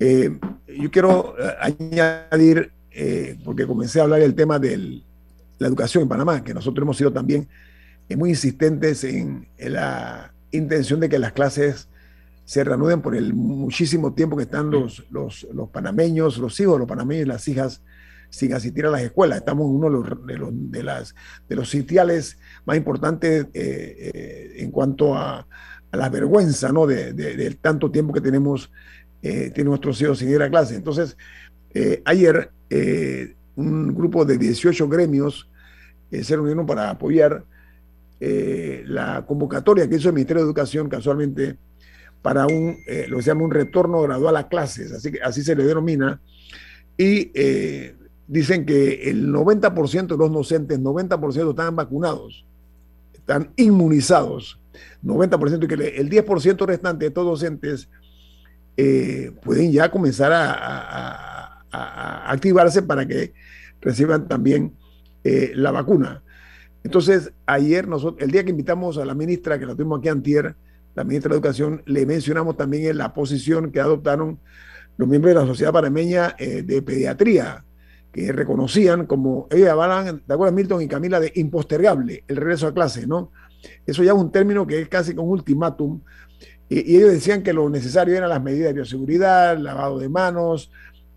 [0.01, 2.73] yo quiero añadir,
[3.45, 5.03] porque comencé a hablar del tema de
[5.59, 7.47] la educación en Panamá, que nosotros hemos sido también
[8.17, 11.89] muy insistentes en la intención de que las clases
[12.45, 16.79] se reanuden por el muchísimo tiempo que están los, los, los, panameños, los hijos de
[16.81, 17.83] los panameños y las hijas
[18.33, 19.39] sin asistir a las escuelas.
[19.39, 21.15] Estamos en uno de los, de los, de las,
[21.49, 25.47] de los sitiales más importantes eh, eh, en cuanto a,
[25.91, 26.87] a, la vergüenza ¿no?
[26.87, 28.71] de, del tanto tiempo que tenemos
[29.23, 30.75] eh, nuestros hijos sin ir a clase.
[30.75, 31.17] Entonces,
[32.05, 32.51] ayer
[33.57, 35.49] un grupo de 18 gremios
[36.11, 37.45] se reunieron para apoyar
[38.21, 41.57] la convocatoria que hizo el Ministerio de Educación casualmente
[42.23, 45.57] para un, eh, lo que se llama un retorno gradual a clases, así, así se
[45.57, 46.21] le denomina,
[46.97, 47.97] y eh,
[48.29, 52.47] dicen que el 90% de los docentes, 90% están vacunados,
[53.13, 54.61] están inmunizados,
[55.05, 57.89] 90%, y que el 10% restante de estos docentes
[58.77, 63.33] eh, pueden ya comenzar a, activarse para que
[63.81, 64.75] reciban también
[65.25, 66.23] la vacuna.
[66.85, 70.55] Entonces, ayer, nosotros, el día que invitamos a la ministra, que la tuvimos aquí antier,
[70.95, 74.39] la ministra de Educación, le mencionamos también la posición que adoptaron
[74.97, 77.65] los miembros de la Sociedad Panameña eh, de Pediatría,
[78.13, 82.67] que reconocían como, ellos avalan, de acuerdo a Milton y Camila, de impostergable el regreso
[82.67, 83.33] a clase, ¿no?
[83.87, 86.01] Eso ya es un término que es casi como un ultimátum.
[86.69, 90.71] Y, ellos decían que lo necesario eran las medidas de bioseguridad, lavado de manos,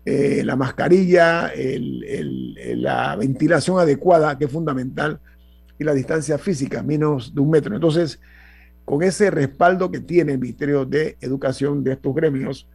[0.04, 5.20] eh, la mascarilla, la ventilación adecuada, que es fundamental,
[5.78, 7.74] y la distancia física, menos de un metro.
[7.74, 8.20] Entonces,
[8.86, 12.68] con ese respaldo que tiene el Ministerio de Educación de estos gremios,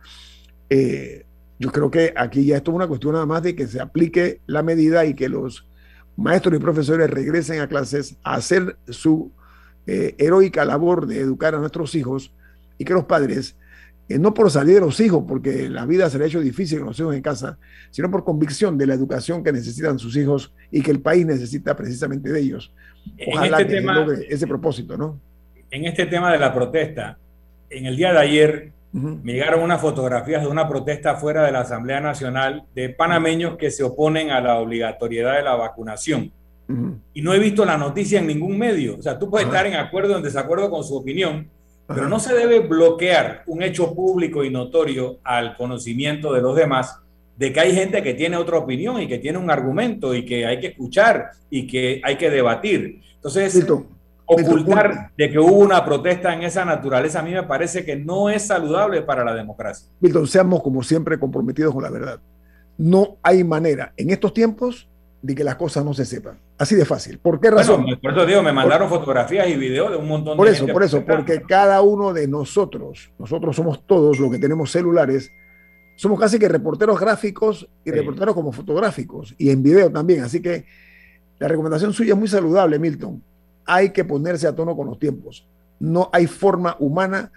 [0.69, 1.25] eh,
[1.57, 4.41] yo creo que aquí ya esto es una cuestión nada más de que se aplique
[4.45, 5.65] la medida y que los
[6.17, 9.31] maestros y profesores regresen a clases a hacer su
[9.87, 12.33] eh, heroica labor de educar a nuestros hijos
[12.77, 13.55] y que los padres,
[14.09, 16.79] eh, no por salir de los hijos, porque la vida se le ha hecho difícil
[16.79, 17.57] con los hijos en casa,
[17.89, 21.73] sino por convicción de la educación que necesitan sus hijos y que el país necesita
[21.77, 22.73] precisamente de ellos.
[23.27, 25.30] Ojalá este que logre ese propósito, ¿no?
[25.71, 27.17] En este tema de la protesta,
[27.69, 31.61] en el día de ayer me llegaron unas fotografías de una protesta fuera de la
[31.61, 36.31] Asamblea Nacional de panameños que se oponen a la obligatoriedad de la vacunación.
[37.13, 38.97] Y no he visto la noticia en ningún medio.
[38.97, 41.49] O sea, tú puedes estar en acuerdo o en desacuerdo con su opinión,
[41.87, 46.97] pero no se debe bloquear un hecho público y notorio al conocimiento de los demás
[47.35, 50.45] de que hay gente que tiene otra opinión y que tiene un argumento y que
[50.45, 53.01] hay que escuchar y que hay que debatir.
[53.15, 53.67] Entonces,
[54.31, 58.29] ocultar de que hubo una protesta en esa naturaleza a mí me parece que no
[58.29, 59.87] es saludable para la democracia.
[59.99, 62.19] Milton, seamos como siempre comprometidos con la verdad.
[62.77, 64.87] No hay manera en estos tiempos
[65.21, 66.39] de que las cosas no se sepan.
[66.57, 67.19] Así de fácil.
[67.19, 67.85] ¿Por qué razón?
[68.01, 70.83] por eso digo, me mandaron fotografías y videos de un montón por de eso, Por
[70.83, 75.31] eso, porque cada uno de nosotros, nosotros somos todos los que tenemos celulares,
[75.95, 80.23] somos casi que reporteros gráficos y reporteros como fotográficos y en video también.
[80.23, 80.65] Así que
[81.37, 83.23] la recomendación suya es muy saludable, Milton.
[83.65, 85.47] Hay que ponerse a tono con los tiempos.
[85.79, 87.31] No hay forma humana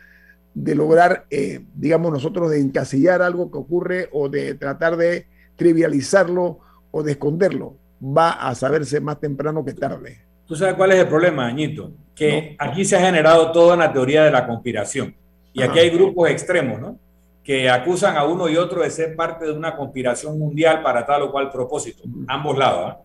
[0.54, 6.60] de lograr, eh, digamos nosotros, de encasillar algo que ocurre o de tratar de trivializarlo
[6.90, 7.76] o de esconderlo.
[8.02, 10.20] Va a saberse más temprano que tarde.
[10.46, 11.92] ¿Tú sabes cuál es el problema, Añito?
[12.14, 15.14] Que aquí se ha generado toda una teoría de la conspiración.
[15.52, 16.98] Y aquí hay grupos extremos, ¿no?
[17.42, 21.22] Que acusan a uno y otro de ser parte de una conspiración mundial para tal
[21.22, 22.92] o cual propósito, ambos lados.
[22.92, 23.00] ¿ah?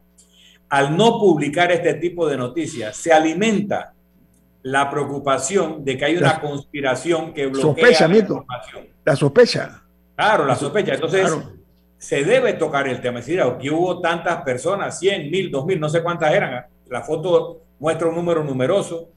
[0.70, 3.93] Al no publicar este tipo de noticias, se alimenta
[4.61, 8.88] la preocupación de que hay una conspiración que bloquea sospecha, la información.
[9.05, 9.84] La sospecha.
[10.15, 10.93] Claro, la sospecha.
[10.93, 11.32] Entonces,
[11.97, 13.20] se debe tocar el tema.
[13.20, 16.65] Es decir, aquí hubo tantas personas, 100, 1000, 2000, no sé cuántas eran.
[16.88, 19.09] La foto muestra un número numeroso,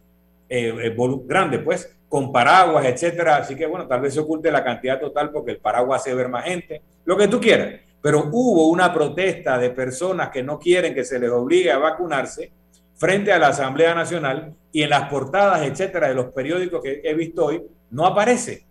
[0.49, 3.37] eh, eh, grande, pues, con paraguas, etcétera.
[3.37, 6.29] Así que, bueno, tal vez se oculte la cantidad total porque el paraguas hace ver
[6.29, 7.81] más gente, lo que tú quieras.
[8.03, 12.53] Pero hubo una protesta de personas que no quieren que se les obligue a vacunarse
[12.97, 17.15] frente a la Asamblea Nacional y en las portadas, etcétera, de los periódicos que he
[17.15, 18.67] visto hoy, no aparece.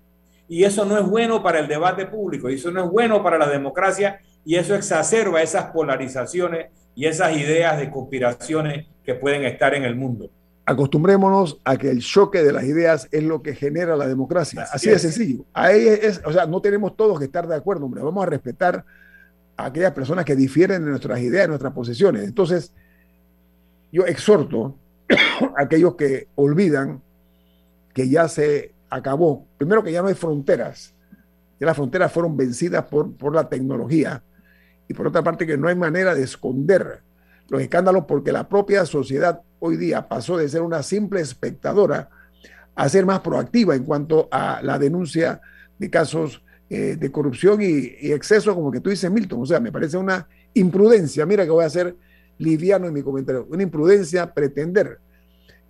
[0.48, 3.38] Y eso no es bueno para el debate público, y eso no es bueno para
[3.38, 9.74] la democracia, y eso exacerba esas polarizaciones y esas ideas de conspiraciones que pueden estar
[9.76, 10.30] en el mundo.
[10.66, 14.68] Acostumbrémonos a que el choque de las ideas es lo que genera la democracia.
[14.72, 15.46] Así, de sencillo.
[15.54, 18.02] Ahí es, o sea, no tenemos todos que estar de acuerdo, hombre.
[18.04, 18.86] Vamos a respetar
[19.62, 22.24] a aquellas personas que difieren de nuestras ideas, de nuestras posiciones.
[22.24, 22.74] Entonces,
[23.92, 24.78] yo exhorto
[25.58, 27.02] a aquellos que olvidan
[27.94, 29.46] que ya se acabó.
[29.58, 30.94] Primero que ya no hay fronteras.
[31.60, 34.24] Ya las fronteras fueron vencidas por, por la tecnología.
[34.88, 37.02] Y por otra parte que no hay manera de esconder
[37.52, 42.10] los escándalos porque la propia sociedad hoy día pasó de ser una simple espectadora
[42.76, 45.42] a ser más proactiva en cuanto a la denuncia
[45.78, 46.42] de casos
[46.74, 49.42] eh, de corrupción y, exceso, como que tú dices, Milton.
[49.42, 51.26] O sea, me parece una imprudencia.
[51.26, 51.98] Mira que voy a ser
[52.38, 53.46] liviano en mi comentario.
[53.50, 55.00] Una imprudencia pretender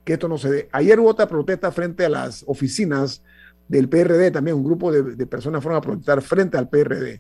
[0.05, 0.69] que esto no se dé.
[0.71, 3.23] Ayer hubo otra protesta frente a las oficinas
[3.67, 7.19] del PRD, también un grupo de, de personas fueron a protestar frente al PRD.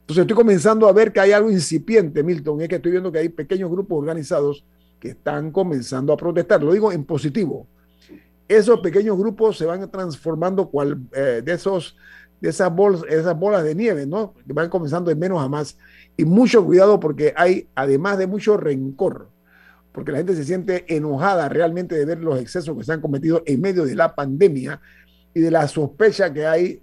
[0.00, 3.18] Entonces estoy comenzando a ver que hay algo incipiente, Milton, es que estoy viendo que
[3.18, 4.64] hay pequeños grupos organizados
[4.98, 6.62] que están comenzando a protestar.
[6.62, 7.66] Lo digo en positivo.
[8.48, 11.96] Esos pequeños grupos se van transformando cual, eh, de, esos,
[12.40, 14.34] de esas, bolas, de nieve, ¿no?
[14.46, 15.76] Que van comenzando de menos a más.
[16.16, 19.28] Y mucho cuidado porque hay, además de mucho rencor,
[19.92, 23.42] porque la gente se siente enojada realmente de ver los excesos que se han cometido
[23.46, 24.80] en medio de la pandemia
[25.34, 26.82] y de la sospecha que hay,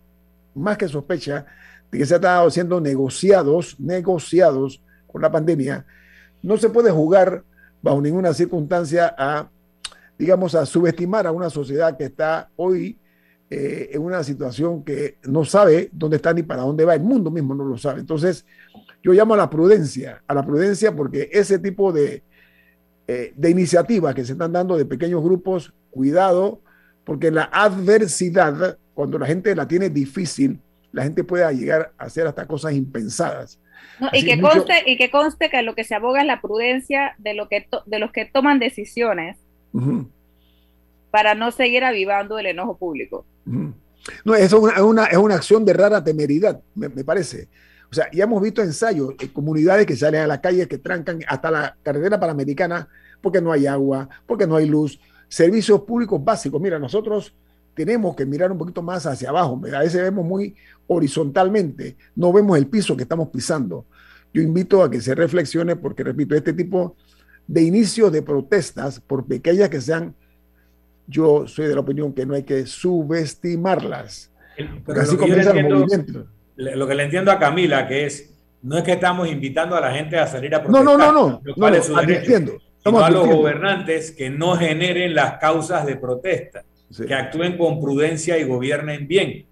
[0.53, 1.45] más que sospecha,
[1.91, 5.85] de que se ha estado haciendo negociados, negociados con la pandemia,
[6.41, 7.43] no se puede jugar
[7.81, 9.49] bajo ninguna circunstancia a,
[10.17, 12.99] digamos, a subestimar a una sociedad que está hoy
[13.49, 17.31] eh, en una situación que no sabe dónde está ni para dónde va, el mundo
[17.31, 18.01] mismo no lo sabe.
[18.01, 18.45] Entonces,
[19.01, 22.23] yo llamo a la prudencia, a la prudencia porque ese tipo de,
[23.07, 26.61] eh, de iniciativas que se están dando de pequeños grupos, cuidado,
[27.05, 30.59] porque la adversidad, cuando la gente la tiene difícil,
[30.91, 33.61] la gente pueda llegar a hacer hasta cosas impensadas.
[34.11, 37.33] y, que conste, y que conste que lo que se aboga es la prudencia de,
[37.33, 39.37] lo que de los que toman decisiones
[41.11, 43.25] para no seguir avivando el enojo público.
[44.23, 47.49] No, eso es una, es una, acción de rara temeridad, me, parece.
[47.89, 51.19] O sea, ya hemos visto ensayos en comunidades que salen a la calle, que trancan
[51.27, 52.87] hasta la carretera panamericana
[53.21, 56.61] porque no hay agua, porque no hay luz, servicios públicos básicos.
[56.61, 57.33] Mira, nosotros
[57.73, 59.61] tenemos que mirar un poquito más hacia abajo.
[59.73, 60.55] A veces vemos muy
[60.87, 63.85] horizontalmente, no vemos el piso que estamos pisando.
[64.33, 66.95] Yo invito a que se reflexione porque, repito, este tipo
[67.47, 70.15] de inicios de protestas, por pequeñas que sean,
[71.07, 74.31] yo soy de la opinión que no hay que subestimarlas.
[74.85, 76.27] Pero así comienza el movimiento.
[76.55, 79.91] Lo que le entiendo a Camila, que es, no es que estamos invitando a la
[79.91, 80.83] gente a salir a protestar.
[80.83, 81.41] No, no, no, no.
[81.43, 86.63] no, no advirtiendo, a los gobernantes que no generen las causas de protesta
[86.95, 89.45] que actúen con prudencia y gobiernen bien.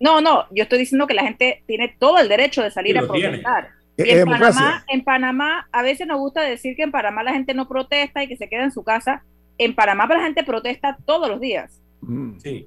[0.00, 3.02] No, no, yo estoy diciendo que la gente tiene todo el derecho de salir a
[3.02, 3.68] protestar.
[3.96, 7.68] En Panamá, en Panamá, a veces nos gusta decir que en Panamá la gente no
[7.68, 9.22] protesta y que se queda en su casa.
[9.60, 11.82] En Panamá la gente protesta todos los días.
[12.00, 12.38] Mm.
[12.38, 12.66] Sí.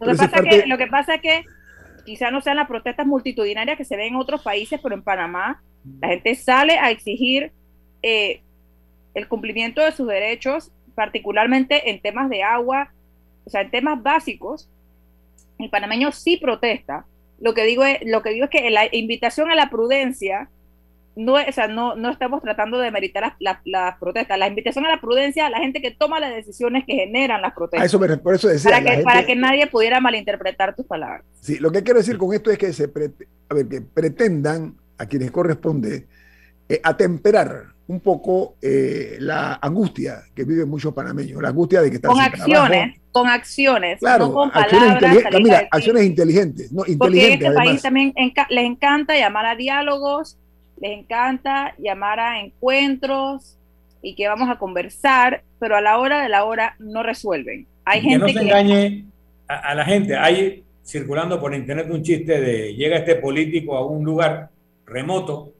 [0.00, 1.44] Lo que, pasa que, lo que pasa es que
[2.06, 5.62] quizás no sean las protestas multitudinarias que se ven en otros países, pero en Panamá
[6.00, 7.52] la gente sale a exigir
[8.02, 8.40] eh,
[9.12, 12.90] el cumplimiento de sus derechos, particularmente en temas de agua,
[13.44, 14.70] o sea, en temas básicos,
[15.58, 17.04] el panameño sí protesta.
[17.38, 20.48] Lo que digo es, lo que digo es que la invitación a la prudencia
[21.20, 24.38] no, o sea, no, no estamos tratando de meritar las, las, protestas.
[24.38, 27.52] La invitación a la prudencia a la gente que toma las decisiones que generan las
[27.52, 27.86] protestas.
[27.86, 28.70] eso por eso decía.
[28.70, 31.22] Para que, para que nadie pudiera malinterpretar tus palabras.
[31.40, 35.06] Sí, lo que quiero decir con esto es que se a ver, que pretendan a
[35.06, 36.06] quienes corresponde
[36.68, 41.96] eh, atemperar un poco eh, la angustia que viven muchos panameños, la angustia de que
[41.96, 45.02] están con acciones, con acciones, no con palabras.
[45.42, 46.98] mira, acciones inteligentes, no inteligentes.
[46.98, 48.14] Porque este país también
[48.48, 50.38] les encanta llamar a diálogos,
[50.80, 53.58] les encanta llamar a encuentros
[54.02, 57.66] y que vamos a conversar, pero a la hora de la hora no resuelven.
[57.84, 59.04] Hay gente que no se engañe
[59.46, 60.16] a, a la gente.
[60.16, 64.50] Hay circulando por internet un chiste de llega este político a un lugar
[64.86, 65.52] remoto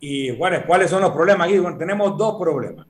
[0.00, 1.58] y bueno, ¿cuáles son los problemas aquí?
[1.58, 2.86] Bueno, tenemos dos problemas.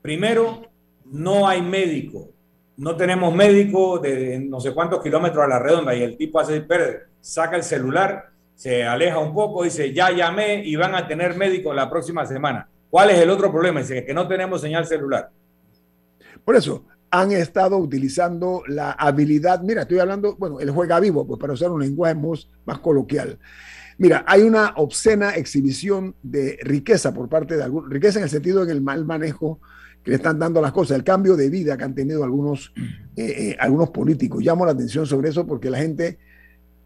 [0.00, 0.62] Primero,
[1.06, 2.28] no hay médico.
[2.76, 6.64] No tenemos médico de no sé cuántos kilómetros a la redonda y el tipo hace,
[7.20, 11.74] saca el celular, se aleja un poco, dice, ya llamé y van a tener médico
[11.74, 12.68] la próxima semana.
[12.90, 13.80] ¿Cuál es el otro problema?
[13.80, 15.30] Dice que no tenemos señal celular.
[16.44, 21.40] Por eso, han estado utilizando la habilidad, mira, estoy hablando, bueno, el juega vivo, pues
[21.40, 23.38] para usar un lenguaje más, coloquial.
[23.98, 28.66] Mira, hay una obscena exhibición de riqueza por parte de algunos, riqueza en el sentido
[28.66, 29.60] de el mal manejo
[30.02, 32.72] que le están dando las cosas, el cambio de vida que han tenido algunos,
[33.16, 34.42] eh, eh, algunos políticos.
[34.42, 36.18] Llamo la atención sobre eso porque la gente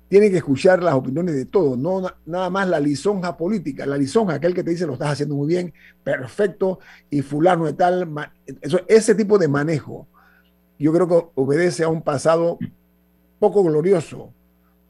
[0.09, 4.35] tiene que escuchar las opiniones de todos, no nada más la lisonja política, la lisonja,
[4.35, 6.81] aquel que te dice lo estás haciendo muy bien, perfecto,
[7.11, 8.09] y fulano de tal,
[8.63, 10.09] eso, ese tipo de manejo
[10.79, 12.59] yo creo que obedece a un pasado
[13.39, 14.33] poco glorioso,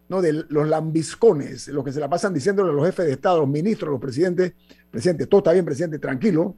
[0.08, 0.22] ¿no?
[0.22, 3.48] De los lambiscones, los que se la pasan diciéndole a los jefes de Estado, los
[3.48, 4.52] ministros, los presidentes,
[4.90, 6.54] presidente, todo está bien, presidente, tranquilo.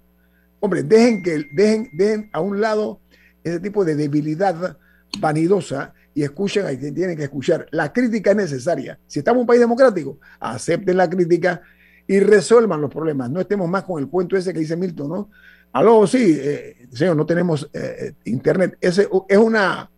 [0.60, 3.00] Hombre, dejen que dejen, dejen a un lado
[3.42, 4.76] ese tipo de debilidad
[5.18, 7.66] vanidosa y escuchen a quien tienen que escuchar.
[7.70, 8.98] La crítica es necesaria.
[9.06, 11.62] Si estamos en un país democrático, acepten la crítica
[12.06, 13.30] y resuelvan los problemas.
[13.30, 15.30] No estemos más con el cuento ese que dice Milton, ¿no?
[15.72, 18.76] Aló, sí, eh, señor, no tenemos eh, eh, internet.
[18.80, 19.88] Ese, es, una,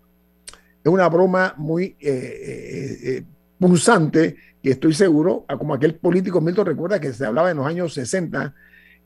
[0.85, 1.97] es una broma muy
[3.59, 7.95] pulsante que estoy seguro, como aquel político Milton recuerda que se hablaba en los años
[7.95, 8.55] 60,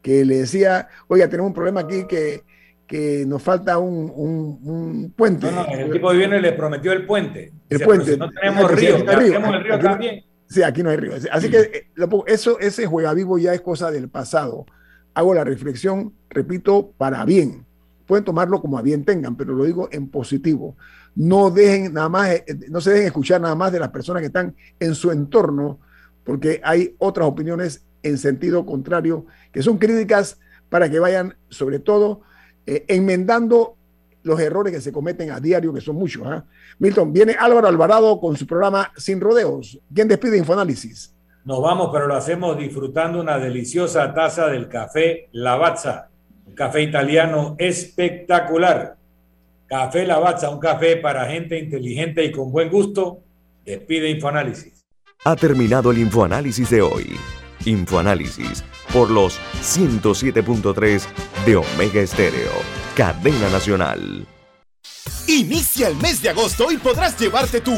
[0.03, 2.43] que le decía, oiga, tenemos un problema aquí que,
[2.87, 5.51] que nos falta un, un, puente.
[5.51, 7.53] No, no, el tipo de viene le prometió el puente.
[7.69, 8.17] El puente.
[8.17, 10.25] no tenemos río, tenemos el río también.
[10.49, 11.13] Sí, aquí no hay río.
[11.33, 11.89] Así que
[12.27, 14.67] eso, ese juega vivo ya es cosa del pasado
[15.17, 17.65] hago la reflexión, repito, para bien.
[18.07, 20.77] Pueden tomarlo como a bien tengan, pero lo digo en positivo.
[21.15, 24.27] No dejen nada más, eh, no se dejen escuchar nada más de las personas que
[24.27, 25.81] están en su entorno,
[26.23, 32.21] porque hay otras opiniones en sentido contrario que son críticas para que vayan, sobre todo,
[32.67, 33.77] eh, enmendando
[34.23, 36.27] los errores que se cometen a diario, que son muchos.
[36.27, 36.45] ¿ah?
[36.79, 39.79] Milton, viene Álvaro Alvarado con su programa Sin Rodeos.
[39.95, 41.15] ¿Quién despide Infoanálisis?
[41.45, 46.09] Nos vamos, pero lo hacemos disfrutando una deliciosa taza del café Lavazza,
[46.45, 48.97] un café italiano espectacular.
[49.67, 53.21] Café Lavazza, un café para gente inteligente y con buen gusto.
[53.65, 54.85] Despide Infoanálisis.
[55.25, 57.17] Ha terminado el Infoanálisis de hoy.
[57.65, 61.03] Infoanálisis por los 107.3
[61.45, 62.53] de Omega Estéreo,
[62.95, 64.27] cadena nacional.
[65.29, 67.73] Inicia el mes de agosto y podrás llevarte tu